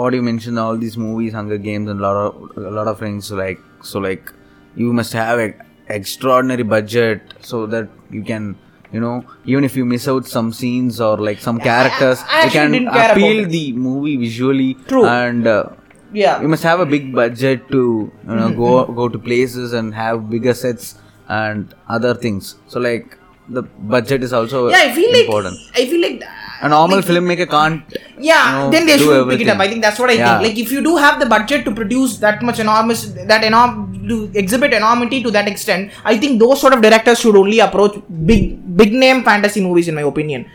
what 0.00 0.14
you 0.14 0.22
mentioned, 0.22 0.58
all 0.58 0.76
these 0.86 0.96
movies, 0.96 1.32
Hunger 1.32 1.58
Games, 1.58 1.88
and 1.90 2.00
a 2.00 2.02
lot 2.02 2.16
of 2.16 2.56
a 2.56 2.70
lot 2.80 2.88
of 2.94 2.98
things. 2.98 3.30
Like 3.44 3.60
so, 3.82 3.98
like 4.08 4.32
you 4.74 4.92
must 4.92 5.12
have 5.12 5.38
a 5.38 5.54
extraordinary 5.88 6.62
budget 6.62 7.34
so 7.40 7.66
that 7.66 7.88
you 8.10 8.24
can, 8.32 8.56
you 8.92 9.00
know, 9.00 9.24
even 9.44 9.64
if 9.64 9.76
you 9.76 9.84
miss 9.84 10.08
out 10.08 10.26
some 10.26 10.52
scenes 10.52 11.00
or 11.00 11.16
like 11.18 11.38
some 11.38 11.60
characters, 11.60 12.22
I 12.28 12.44
you 12.44 12.50
can 12.50 12.88
appeal 12.88 13.46
the 13.46 13.72
movie 13.72 14.16
visually. 14.16 14.74
True. 14.88 15.06
And 15.06 15.46
uh, 15.46 15.70
yeah. 16.12 16.40
you 16.40 16.48
must 16.48 16.62
have 16.62 16.80
a 16.80 16.86
big 16.86 17.14
budget 17.14 17.68
to 17.70 18.12
you 18.28 18.34
know 18.34 18.52
go 18.52 18.84
go 19.00 19.08
to 19.08 19.18
places 19.18 19.72
and 19.72 19.94
have 19.94 20.28
bigger 20.30 20.54
sets 20.54 20.94
and 21.28 21.74
other 21.88 22.14
things. 22.14 22.56
So 22.68 22.80
like 22.80 23.18
the 23.48 23.62
budget 23.62 24.22
is 24.22 24.32
also 24.32 24.68
yeah, 24.68 24.78
I 24.84 24.92
feel 24.94 25.12
like 25.12 25.24
important. 25.26 25.58
I 25.74 25.86
feel 25.86 26.00
like 26.00 26.22
a 26.62 26.68
normal 26.68 26.98
filmmaker 26.98 27.46
can't 27.50 27.82
yeah 28.18 28.42
you 28.58 28.64
know, 28.64 28.70
then 28.70 28.86
they 28.86 28.96
should 28.96 29.28
pick 29.28 29.40
it 29.40 29.48
up 29.48 29.58
i 29.58 29.66
think 29.68 29.82
that's 29.82 29.98
what 29.98 30.08
i 30.08 30.14
Yeah. 30.14 30.38
think 30.38 30.48
like 30.48 30.58
if 30.64 30.70
you 30.72 30.82
do 30.82 30.96
have 30.96 31.18
the 31.20 31.26
budget 31.26 31.64
to 31.66 31.72
produce 31.74 32.16
that 32.18 32.42
much 32.42 32.58
enormous 32.60 33.00
that 33.32 33.42
enorm 33.42 34.08
to 34.08 34.30
exhibit 34.42 34.72
enormity 34.72 35.22
to 35.24 35.30
that 35.32 35.48
extent 35.48 35.90
i 36.04 36.16
think 36.16 36.38
those 36.40 36.60
sort 36.60 36.72
of 36.72 36.80
directors 36.80 37.18
should 37.20 37.36
only 37.36 37.58
approach 37.58 37.96
big 38.30 38.76
big 38.76 38.92
name 38.94 39.22
fantasy 39.24 39.60
movies 39.60 39.88
in 39.88 39.94
my 39.94 40.02
opinion 40.02 40.46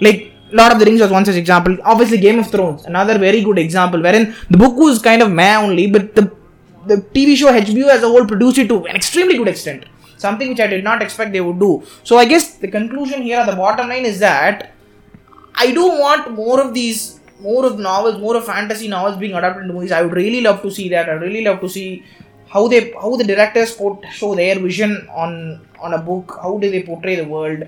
like 0.00 0.32
Lord 0.52 0.72
of 0.72 0.78
the 0.78 0.84
Rings 0.84 1.00
was 1.00 1.10
one 1.10 1.24
such 1.24 1.34
example. 1.34 1.76
Obviously, 1.82 2.18
Game 2.18 2.38
of 2.38 2.48
Thrones, 2.52 2.84
another 2.84 3.18
very 3.18 3.42
good 3.42 3.58
example, 3.58 4.00
wherein 4.00 4.32
the 4.48 4.56
book 4.56 4.76
was 4.76 5.02
kind 5.02 5.20
of 5.20 5.28
meh 5.32 5.56
only, 5.56 5.88
but 5.88 6.14
the 6.14 6.30
the 6.86 6.98
TV 7.16 7.34
show 7.34 7.50
HBO 7.52 7.88
as 7.88 8.04
a 8.04 8.08
whole 8.08 8.24
produced 8.24 8.58
it 8.58 8.68
to 8.68 8.86
an 8.86 8.94
extremely 8.94 9.36
good 9.36 9.48
extent. 9.48 9.86
Something 10.16 10.48
which 10.50 10.60
I 10.60 10.66
did 10.66 10.84
not 10.84 11.02
expect 11.02 11.32
they 11.32 11.40
would 11.40 11.58
do. 11.60 11.82
So 12.04 12.16
I 12.18 12.24
guess 12.24 12.54
the 12.56 12.68
conclusion 12.68 13.22
here, 13.22 13.38
at 13.40 13.46
the 13.50 13.56
bottom 13.56 13.88
line, 13.88 14.04
is 14.04 14.18
that 14.20 14.72
I 15.54 15.72
do 15.72 15.86
want 15.88 16.30
more 16.32 16.60
of 16.60 16.74
these, 16.74 17.20
more 17.40 17.64
of 17.66 17.78
novels, 17.78 18.20
more 18.20 18.36
of 18.36 18.44
fantasy 18.46 18.88
novels 18.88 19.16
being 19.16 19.34
adapted 19.34 19.62
into 19.62 19.74
movies. 19.74 19.92
I 19.92 20.02
would 20.02 20.12
really 20.12 20.40
love 20.40 20.62
to 20.62 20.70
see 20.70 20.88
that. 20.90 21.08
I 21.08 21.12
really 21.14 21.42
love 21.44 21.60
to 21.60 21.68
see 21.68 22.04
how 22.48 22.68
they, 22.68 22.92
how 22.92 23.16
the 23.16 23.24
directors 23.24 23.72
put, 23.74 24.04
show 24.12 24.34
their 24.34 24.58
vision 24.58 25.08
on 25.14 25.60
on 25.80 25.92
a 25.94 25.98
book. 25.98 26.38
How 26.42 26.56
do 26.58 26.70
they 26.70 26.82
portray 26.82 27.16
the 27.16 27.24
world? 27.24 27.64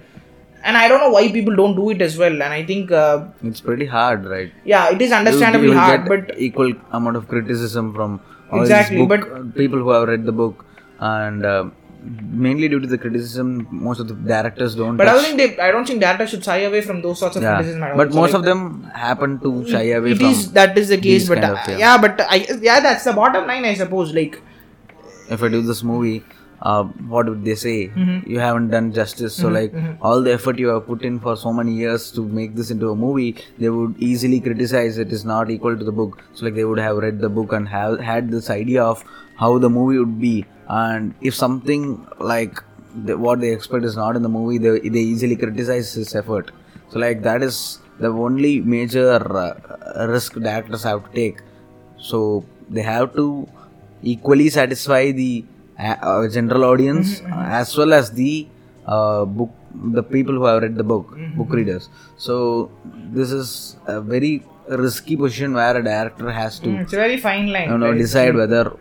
And 0.65 0.77
I 0.77 0.89
don't 0.89 1.01
know 1.01 1.11
why 1.11 1.31
people 1.31 1.55
don't 1.55 1.77
do 1.77 1.91
it 1.91 2.01
as 2.03 2.17
well. 2.19 2.33
And 2.33 2.53
I 2.59 2.65
think, 2.65 2.91
uh, 2.91 3.27
It's 3.45 3.61
pretty 3.61 3.87
hard, 3.87 4.25
right? 4.27 4.51
yeah, 4.65 4.91
it 4.91 5.01
is 5.01 5.13
understandably 5.13 5.69
you 5.69 5.75
will 5.75 5.79
hard, 5.81 6.07
get 6.09 6.29
but 6.29 6.39
equal 6.41 6.73
amount 6.93 7.17
of 7.17 7.29
criticism 7.29 7.95
from 7.95 8.21
all 8.51 8.63
Exactly, 8.63 8.97
these 8.97 9.07
book, 9.07 9.29
but- 9.31 9.55
people 9.55 9.79
who 9.79 9.91
have 9.91 10.09
read 10.09 10.25
the 10.25 10.33
book, 10.33 10.65
and 10.99 11.45
uh, 11.45 11.65
mainly 12.09 12.69
due 12.69 12.81
to 12.81 12.87
the 12.87 12.99
criticism, 12.99 13.67
most 13.71 14.01
of 14.01 14.09
the 14.09 14.15
directors 14.15 14.75
don't. 14.75 14.97
but 14.97 15.09
I 15.09 15.13
don't 15.13 15.23
think 15.23 15.39
they, 15.39 15.59
I 15.59 15.71
don't 15.71 15.87
think 15.87 16.01
directors 16.01 16.31
should 16.31 16.45
shy 16.45 16.59
away 16.59 16.81
from 16.81 17.03
those 17.03 17.19
sorts 17.19 17.37
of 17.37 17.43
yeah. 17.43 17.57
criticism. 17.57 17.81
But 17.81 18.15
most 18.15 18.33
like, 18.33 18.35
of 18.35 18.45
them 18.45 18.85
happen 18.95 19.39
to 19.41 19.69
shy 19.69 19.85
away 19.99 20.13
it 20.13 20.19
from. 20.19 20.27
is 20.27 20.53
that 20.53 20.77
is 20.79 20.89
the 20.89 20.99
case, 20.99 21.29
but 21.29 21.43
uh, 21.45 21.57
yeah. 21.69 21.99
but 21.99 22.21
I 22.21 22.47
yeah, 22.61 22.81
that's 22.81 23.05
the 23.05 23.13
bottom 23.13 23.47
line, 23.47 23.65
I 23.65 23.75
suppose. 23.75 24.15
Like, 24.15 24.41
if 25.29 25.43
I 25.43 25.49
do 25.49 25.63
this 25.63 25.83
movie, 25.83 26.25
uh, 26.63 26.85
what 26.85 27.29
would 27.29 27.45
they 27.45 27.55
say? 27.55 27.89
Mm-hmm. 27.89 28.31
You 28.31 28.41
haven't 28.41 28.71
done 28.71 28.93
justice. 28.93 29.35
So 29.35 29.49
like 29.49 29.73
all 30.01 30.23
the 30.23 30.33
effort 30.33 30.59
you 30.59 30.69
have 30.69 30.87
put 30.87 31.03
in 31.03 31.21
for 31.21 31.37
so 31.37 31.53
many 31.53 31.75
years 31.75 32.11
to 32.13 32.25
make 32.25 32.55
this 32.55 32.71
into 32.71 32.91
a 32.91 32.97
movie, 32.97 33.37
they 33.59 33.69
would 33.69 33.97
easily 33.99 34.41
criticize 34.41 34.99
it 34.99 35.13
is 35.13 35.25
not 35.25 35.51
equal 35.51 35.77
to 35.77 35.85
the 35.85 35.93
book. 35.93 36.23
So 36.35 36.47
like 36.47 36.55
they 36.55 36.65
would 36.65 36.79
have 36.79 36.97
read 36.97 37.21
the 37.21 37.29
book 37.29 37.53
and 37.53 37.69
have 37.69 38.01
had 38.01 38.31
this 38.31 38.51
idea 38.51 38.83
of 38.83 39.05
how 39.37 39.59
the 39.59 39.71
movie 39.71 39.99
would 39.99 40.21
be. 40.21 40.45
And 40.69 41.15
if 41.21 41.35
something 41.35 42.07
like 42.19 42.63
the, 42.95 43.17
what 43.17 43.41
they 43.41 43.53
expect 43.53 43.85
is 43.85 43.97
not 43.97 44.17
in 44.17 44.23
the 44.23 44.29
movie, 44.29 44.59
they 44.59 44.89
they 44.89 45.01
easily 45.01 45.37
criticize 45.37 45.93
his 45.95 46.15
effort. 46.15 46.51
So 46.91 46.99
like 46.99 47.23
that 47.23 47.43
is 47.43 47.79
the 47.99 48.09
only 48.09 48.61
major 48.61 49.15
uh, 49.15 50.07
risk 50.09 50.35
the 50.35 50.51
actors 50.51 50.83
have 50.83 51.05
to 51.05 51.15
take. 51.15 51.39
So 51.99 52.45
they 52.69 52.83
have 52.83 53.15
to 53.15 53.49
equally 54.03 54.51
satisfy 54.51 55.11
the 55.11 55.45
uh, 55.79 55.97
uh, 56.03 56.29
general 56.29 56.65
audience 56.65 57.21
uh, 57.23 57.45
as 57.61 57.77
well 57.77 57.93
as 57.93 58.13
the 58.13 58.47
uh, 58.87 59.25
book 59.25 59.51
the 59.93 60.03
people 60.03 60.35
who 60.35 60.45
have 60.45 60.63
read 60.63 60.77
the 60.77 60.85
book 60.85 61.17
book 61.37 61.53
readers 61.53 61.89
so 62.17 62.71
this 63.13 63.31
is 63.31 63.77
a 63.87 64.01
very 64.01 64.43
risky 64.69 65.17
position 65.17 65.53
where 65.53 65.77
a 65.77 65.85
director 65.85 66.31
has 66.31 66.59
to 66.59 66.71
it's 66.81 66.93
a 66.93 66.97
very 66.97 67.17
fine 67.17 67.53
line. 67.53 67.71
you 67.71 67.79
know 67.79 67.93
decide 67.95 68.35
whether 68.35 68.73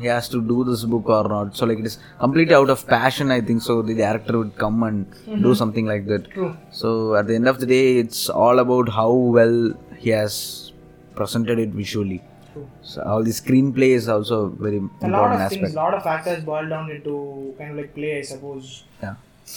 he 0.00 0.06
has 0.06 0.28
to 0.34 0.40
do 0.52 0.64
this 0.64 0.82
book 0.92 1.08
or 1.08 1.24
not 1.34 1.56
so 1.56 1.66
like 1.66 1.78
it 1.78 1.86
is 1.90 1.98
completely 2.24 2.54
out 2.54 2.70
of 2.74 2.86
passion 2.86 3.30
i 3.30 3.40
think 3.40 3.62
so 3.62 3.74
the 3.82 3.94
director 3.94 4.34
would 4.40 4.54
come 4.64 4.82
and 4.88 5.10
mm-hmm. 5.10 5.42
do 5.42 5.54
something 5.54 5.86
like 5.86 6.06
that 6.06 6.30
True. 6.30 6.56
so 6.70 7.14
at 7.16 7.26
the 7.26 7.34
end 7.34 7.48
of 7.48 7.60
the 7.60 7.66
day 7.66 7.98
it's 7.98 8.28
all 8.28 8.58
about 8.58 8.88
how 8.88 9.10
well 9.38 9.56
he 9.98 10.10
has 10.10 10.72
presented 11.14 11.58
it 11.58 11.70
visually 11.70 12.20
True. 12.52 12.68
so 12.82 13.02
all 13.02 13.22
the 13.22 13.30
screenplay 13.30 13.90
is 14.00 14.08
also 14.08 14.48
very 14.66 14.78
A 14.78 14.80
lot 14.80 14.92
important 15.04 15.34
of 15.34 15.40
aspect 15.40 15.62
things, 15.62 15.74
a 15.74 15.76
lot 15.76 15.94
of 15.94 16.02
factors 16.02 16.42
boil 16.44 16.68
down 16.68 16.90
into 16.90 17.54
kind 17.58 17.70
of 17.72 17.76
like 17.76 17.94
play, 17.94 18.18
I 18.18 18.22
suppose. 18.22 18.84
yeah 19.02 19.14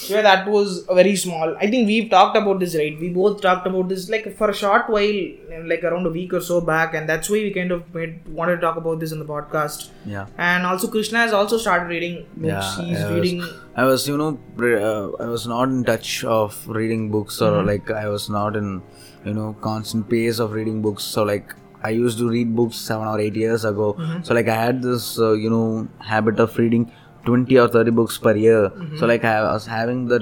yeah, 0.08 0.22
that 0.22 0.48
was 0.48 0.86
very 0.92 1.16
small. 1.16 1.56
I 1.58 1.70
think 1.72 1.88
we've 1.88 2.10
talked 2.10 2.36
about 2.38 2.60
this, 2.60 2.76
right? 2.76 3.00
We 3.00 3.10
both 3.10 3.42
talked 3.42 3.66
about 3.68 3.88
this 3.90 4.10
like 4.10 4.36
for 4.38 4.50
a 4.50 4.54
short 4.54 4.90
while, 4.90 5.20
like 5.66 5.84
around 5.84 6.06
a 6.06 6.10
week 6.10 6.34
or 6.34 6.42
so 6.42 6.60
back, 6.62 6.94
and 6.94 7.08
that's 7.08 7.30
why 7.30 7.38
we 7.38 7.52
kind 7.54 7.72
of 7.72 7.94
made 7.96 8.28
wanted 8.28 8.56
to 8.58 8.62
talk 8.62 8.76
about 8.78 9.00
this 9.00 9.12
in 9.12 9.20
the 9.20 9.26
podcast. 9.26 9.90
yeah 10.06 10.26
And 10.38 10.66
also, 10.66 10.90
Krishna 10.90 11.20
has 11.20 11.34
also 11.34 11.58
started 11.58 11.88
reading 11.88 12.26
books. 12.36 12.44
Yeah, 12.80 12.86
He's 12.86 13.00
I 13.02 13.12
was- 13.12 13.20
reading. 13.20 13.44
I 13.76 13.86
was, 13.86 14.08
you 14.08 14.18
know, 14.18 14.30
uh, 14.60 15.24
I 15.24 15.28
was 15.28 15.48
not 15.48 15.70
in 15.70 15.84
touch 15.86 16.24
of 16.26 16.68
reading 16.68 17.10
books, 17.12 17.42
or 17.42 17.52
Mm-hmm. 17.52 17.68
like 17.68 17.92
I 17.92 18.10
was 18.10 18.30
not 18.30 18.56
in, 18.58 18.82
you 19.24 19.34
know, 19.34 19.56
constant 19.62 20.10
pace 20.10 20.40
of 20.40 20.52
reading 20.52 20.82
books. 20.82 21.04
So 21.04 21.24
like 21.24 21.54
I 21.84 21.92
used 21.92 22.18
to 22.18 22.28
read 22.30 22.56
books 22.56 22.76
seven 22.76 23.08
or 23.08 23.20
eight 23.20 23.36
years 23.36 23.64
ago. 23.64 23.94
Mm-hmm. 23.94 24.24
So 24.24 24.34
like 24.34 24.48
I 24.48 24.56
had 24.66 24.82
this, 24.82 25.20
uh, 25.20 25.34
you 25.34 25.50
know, 25.50 25.88
habit 26.00 26.40
of 26.40 26.58
reading 26.58 26.92
twenty 27.30 27.58
or 27.64 27.68
thirty 27.78 27.92
books 28.02 28.18
per 28.28 28.36
year. 28.48 28.60
Mm-hmm. 28.70 28.98
So 28.98 29.06
like 29.14 29.24
I 29.36 29.38
was 29.54 29.66
having 29.78 30.04
the 30.14 30.20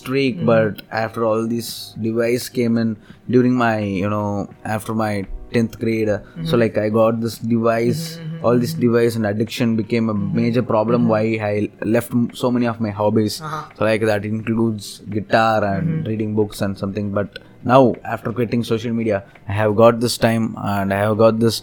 streak, 0.00 0.44
but 0.50 0.82
after 1.04 1.24
all 1.30 1.46
this 1.54 1.70
device 2.10 2.48
came 2.58 2.76
in 2.82 2.96
during 3.34 3.54
my, 3.64 3.78
you 4.04 4.08
know, 4.18 4.28
after 4.76 4.94
my 5.06 5.14
10th 5.56 5.74
grade 5.82 6.08
Mm-hmm. 6.12 6.44
so 6.50 6.56
like 6.60 6.76
i 6.84 6.86
got 6.94 7.20
this 7.24 7.34
device 7.50 8.00
all 8.46 8.56
this 8.62 8.72
device 8.84 9.14
and 9.18 9.24
addiction 9.30 9.76
became 9.80 10.08
a 10.14 10.14
major 10.38 10.62
problem 10.70 11.06
why 11.12 11.20
i 11.50 11.52
left 11.96 12.10
so 12.40 12.50
many 12.56 12.66
of 12.72 12.80
my 12.86 12.90
hobbies 13.00 13.36
Mm-hmm. 13.36 13.54
Uh-huh. 13.58 13.76
so 13.78 13.84
like 13.90 14.02
that 14.10 14.24
includes 14.30 14.88
guitar 15.16 15.62
and 15.70 16.08
reading 16.10 16.34
books 16.40 16.60
and 16.66 16.76
something 16.82 17.12
but 17.18 17.38
now 17.72 17.80
after 18.16 18.32
quitting 18.40 18.64
social 18.72 18.92
media 19.00 19.22
i 19.48 19.52
have 19.60 19.76
got 19.82 20.00
this 20.06 20.18
time 20.26 20.48
and 20.74 20.92
i 20.96 21.00
have 21.04 21.16
got 21.24 21.38
this 21.46 21.62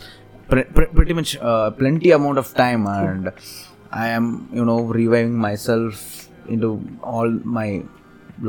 pre- 0.53 0.69
pre- 0.77 0.91
pretty 0.99 1.13
much 1.19 1.35
uh, 1.51 1.69
plenty 1.83 2.11
amount 2.19 2.37
of 2.45 2.53
time 2.63 2.87
and 2.97 3.31
i 3.93 4.07
am 4.17 4.25
you 4.59 4.65
know 4.69 4.81
reviving 4.99 5.35
myself 5.47 6.29
into 6.55 6.69
all 7.13 7.29
my 7.59 7.67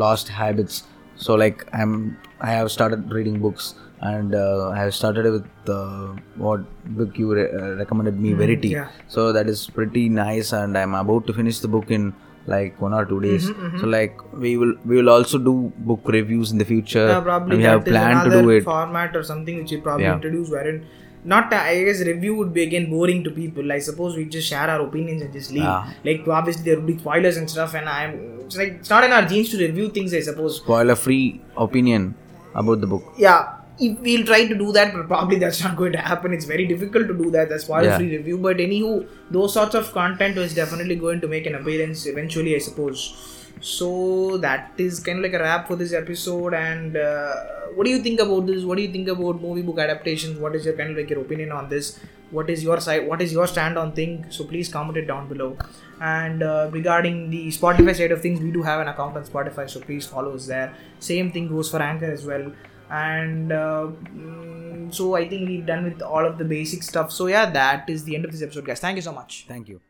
lost 0.03 0.29
habits 0.41 0.83
so 1.25 1.35
like 1.35 1.65
i'm 1.73 1.93
i 2.41 2.51
have 2.59 2.71
started 2.77 3.11
reading 3.13 3.39
books 3.47 3.75
and 4.01 4.35
uh, 4.35 4.69
i 4.71 4.79
have 4.79 4.95
started 4.95 5.27
with 5.37 5.71
uh, 5.79 6.07
what 6.45 6.61
book 6.99 7.19
you 7.19 7.35
re- 7.35 7.51
uh, 7.61 7.71
recommended 7.83 8.19
me 8.25 8.33
verity 8.33 8.69
yeah. 8.69 8.89
so 9.09 9.33
that 9.33 9.49
is 9.55 9.61
pretty 9.79 10.09
nice 10.09 10.53
and 10.53 10.77
i'm 10.83 10.95
about 10.95 11.27
to 11.27 11.33
finish 11.41 11.59
the 11.67 11.69
book 11.77 11.91
in 11.91 12.13
like 12.47 12.79
one 12.79 12.93
or 12.93 13.07
two 13.07 13.21
days. 13.21 13.47
So 13.81 13.87
like 13.87 14.19
we 14.35 14.59
will 14.59 14.75
we 14.85 14.97
will 14.97 15.09
also 15.09 15.39
do 15.39 15.73
book 15.79 16.01
reviews 16.05 16.53
in 16.53 16.59
the 16.59 16.65
future. 16.67 17.07
Yeah, 17.09 17.21
probably 17.21 17.55
and 17.55 17.63
we 17.63 17.65
have 17.65 17.85
planned 17.87 18.31
to 18.31 18.43
do 18.43 18.51
it. 18.51 18.65
format 18.65 19.17
or 19.17 19.23
something 19.23 19.57
which 19.61 19.71
we 19.71 19.79
probably 19.79 20.05
Yeah. 20.05 20.17
introduce 20.17 20.51
wherein 20.51 20.85
not 21.25 21.53
I 21.53 21.85
guess 21.85 22.01
review 22.01 22.35
would 22.37 22.53
be 22.53 22.63
again 22.63 22.91
boring 22.91 23.25
to 23.25 23.31
people. 23.31 23.73
I 23.73 23.79
suppose 23.79 24.17
we 24.17 24.27
just 24.27 24.49
share 24.49 24.69
our 24.69 24.81
opinions 24.81 25.23
and 25.23 25.33
just 25.33 25.51
leave. 25.51 25.63
Yeah. 25.63 25.93
Like 26.05 26.27
obviously 26.29 26.65
there 26.65 26.77
would 26.77 26.87
be 26.87 26.99
spoilers 26.99 27.37
and 27.37 27.51
stuff, 27.51 27.75
and 27.75 27.89
I'm 27.89 28.41
it's 28.41 28.57
like 28.57 28.73
it's 28.81 28.91
not 28.91 29.05
in 29.05 29.13
our 29.13 29.25
genes 29.25 29.51
to 29.51 29.59
review 29.59 29.89
things. 29.91 30.15
I 30.15 30.21
suppose. 30.21 30.57
Spoiler 30.57 30.95
free 30.95 31.41
opinion 31.57 32.15
about 32.55 32.81
the 32.81 32.87
book. 32.87 33.05
Yeah. 33.17 33.57
If 33.77 33.99
we'll 33.99 34.25
try 34.25 34.47
to 34.47 34.55
do 34.55 34.71
that, 34.71 34.93
but 34.95 35.09
probably 35.09 35.37
that's 35.37 35.61
not 35.61 35.77
going 35.77 35.91
to 35.93 35.99
happen. 35.99 36.33
It's 36.33 36.45
very 36.45 36.65
difficult 36.65 37.09
to 37.09 37.15
do 37.15 37.31
that. 37.33 37.49
That's 37.49 37.65
spoiler 37.65 37.97
free 37.97 38.17
review. 38.17 38.39
But 38.39 38.59
anywho, 38.59 39.09
those 39.31 39.55
sorts 39.55 39.75
of 39.75 39.91
content 39.93 40.37
is 40.37 40.55
definitely 40.55 40.95
going 40.95 41.21
to 41.23 41.27
make 41.27 41.47
an 41.47 41.57
appearance 41.57 42.07
eventually, 42.07 42.55
I 42.55 42.59
suppose. 42.59 43.44
So 43.61 44.37
that 44.39 44.73
is 44.77 45.01
kind 45.01 45.19
of 45.19 45.25
like 45.25 45.33
a 45.33 45.43
wrap 45.43 45.69
for 45.69 45.77
this 45.77 45.93
episode. 45.93 46.55
And 46.55 46.97
uh, 46.97 47.35
what 47.75 47.85
do 47.85 47.91
you 47.91 48.01
think 48.03 48.21
about 48.21 48.47
this? 48.47 48.65
What 48.65 48.77
do 48.77 48.83
you 48.83 48.93
think 48.93 49.09
about 49.09 49.41
movie 49.41 49.63
book 49.63 49.79
adaptations? 49.79 50.39
What 50.39 50.55
is 50.55 50.65
your 50.65 50.75
kind 50.75 50.91
of 50.91 50.97
like 50.97 51.11
your 51.11 51.21
opinion 51.21 51.53
on 51.53 51.69
this? 51.69 51.99
What 52.31 52.51
is 52.51 52.65
your 52.65 52.81
side? 52.81 53.07
What 53.07 53.23
is 53.23 53.33
your 53.33 53.47
stand 53.47 53.79
on 53.79 53.93
thing? 53.93 54.27
So 54.31 54.45
please 54.45 54.69
comment 54.69 54.97
it 54.99 55.07
down 55.07 55.29
below. 55.29 55.57
And 56.01 56.43
uh, 56.43 56.69
regarding 56.73 57.31
the 57.31 57.49
Spotify 57.49 57.95
side 57.95 58.13
of 58.13 58.21
things, 58.21 58.41
we 58.41 58.51
do 58.51 58.63
have 58.63 58.81
an 58.81 58.89
account 58.89 59.17
on 59.17 59.25
Spotify, 59.25 59.71
so 59.71 59.81
please 59.81 60.07
follow 60.07 60.35
us 60.35 60.47
there. 60.47 60.75
Same 60.99 61.31
thing 61.31 61.49
goes 61.49 61.71
for 61.71 61.81
Anchor 61.81 62.11
as 62.11 62.27
well. 62.27 62.53
And 62.91 63.53
uh, 63.53 63.89
mm, 64.13 64.93
so 64.93 65.15
I 65.15 65.29
think 65.29 65.49
we've 65.49 65.65
done 65.65 65.85
with 65.85 66.03
all 66.03 66.27
of 66.27 66.39
the 66.39 66.45
basic 66.45 66.83
stuff. 66.83 67.13
So 67.13 67.29
yeah, 67.29 67.51
that 67.51 67.89
is 67.89 68.05
the 68.05 68.17
end 68.17 68.25
of 68.25 68.33
this 68.33 68.43
episode, 68.43 68.65
guys. 68.67 68.81
Thank 68.81 68.97
you 68.97 69.03
so 69.03 69.13
much. 69.13 69.47
Thank 69.49 69.69
you. 69.69 69.81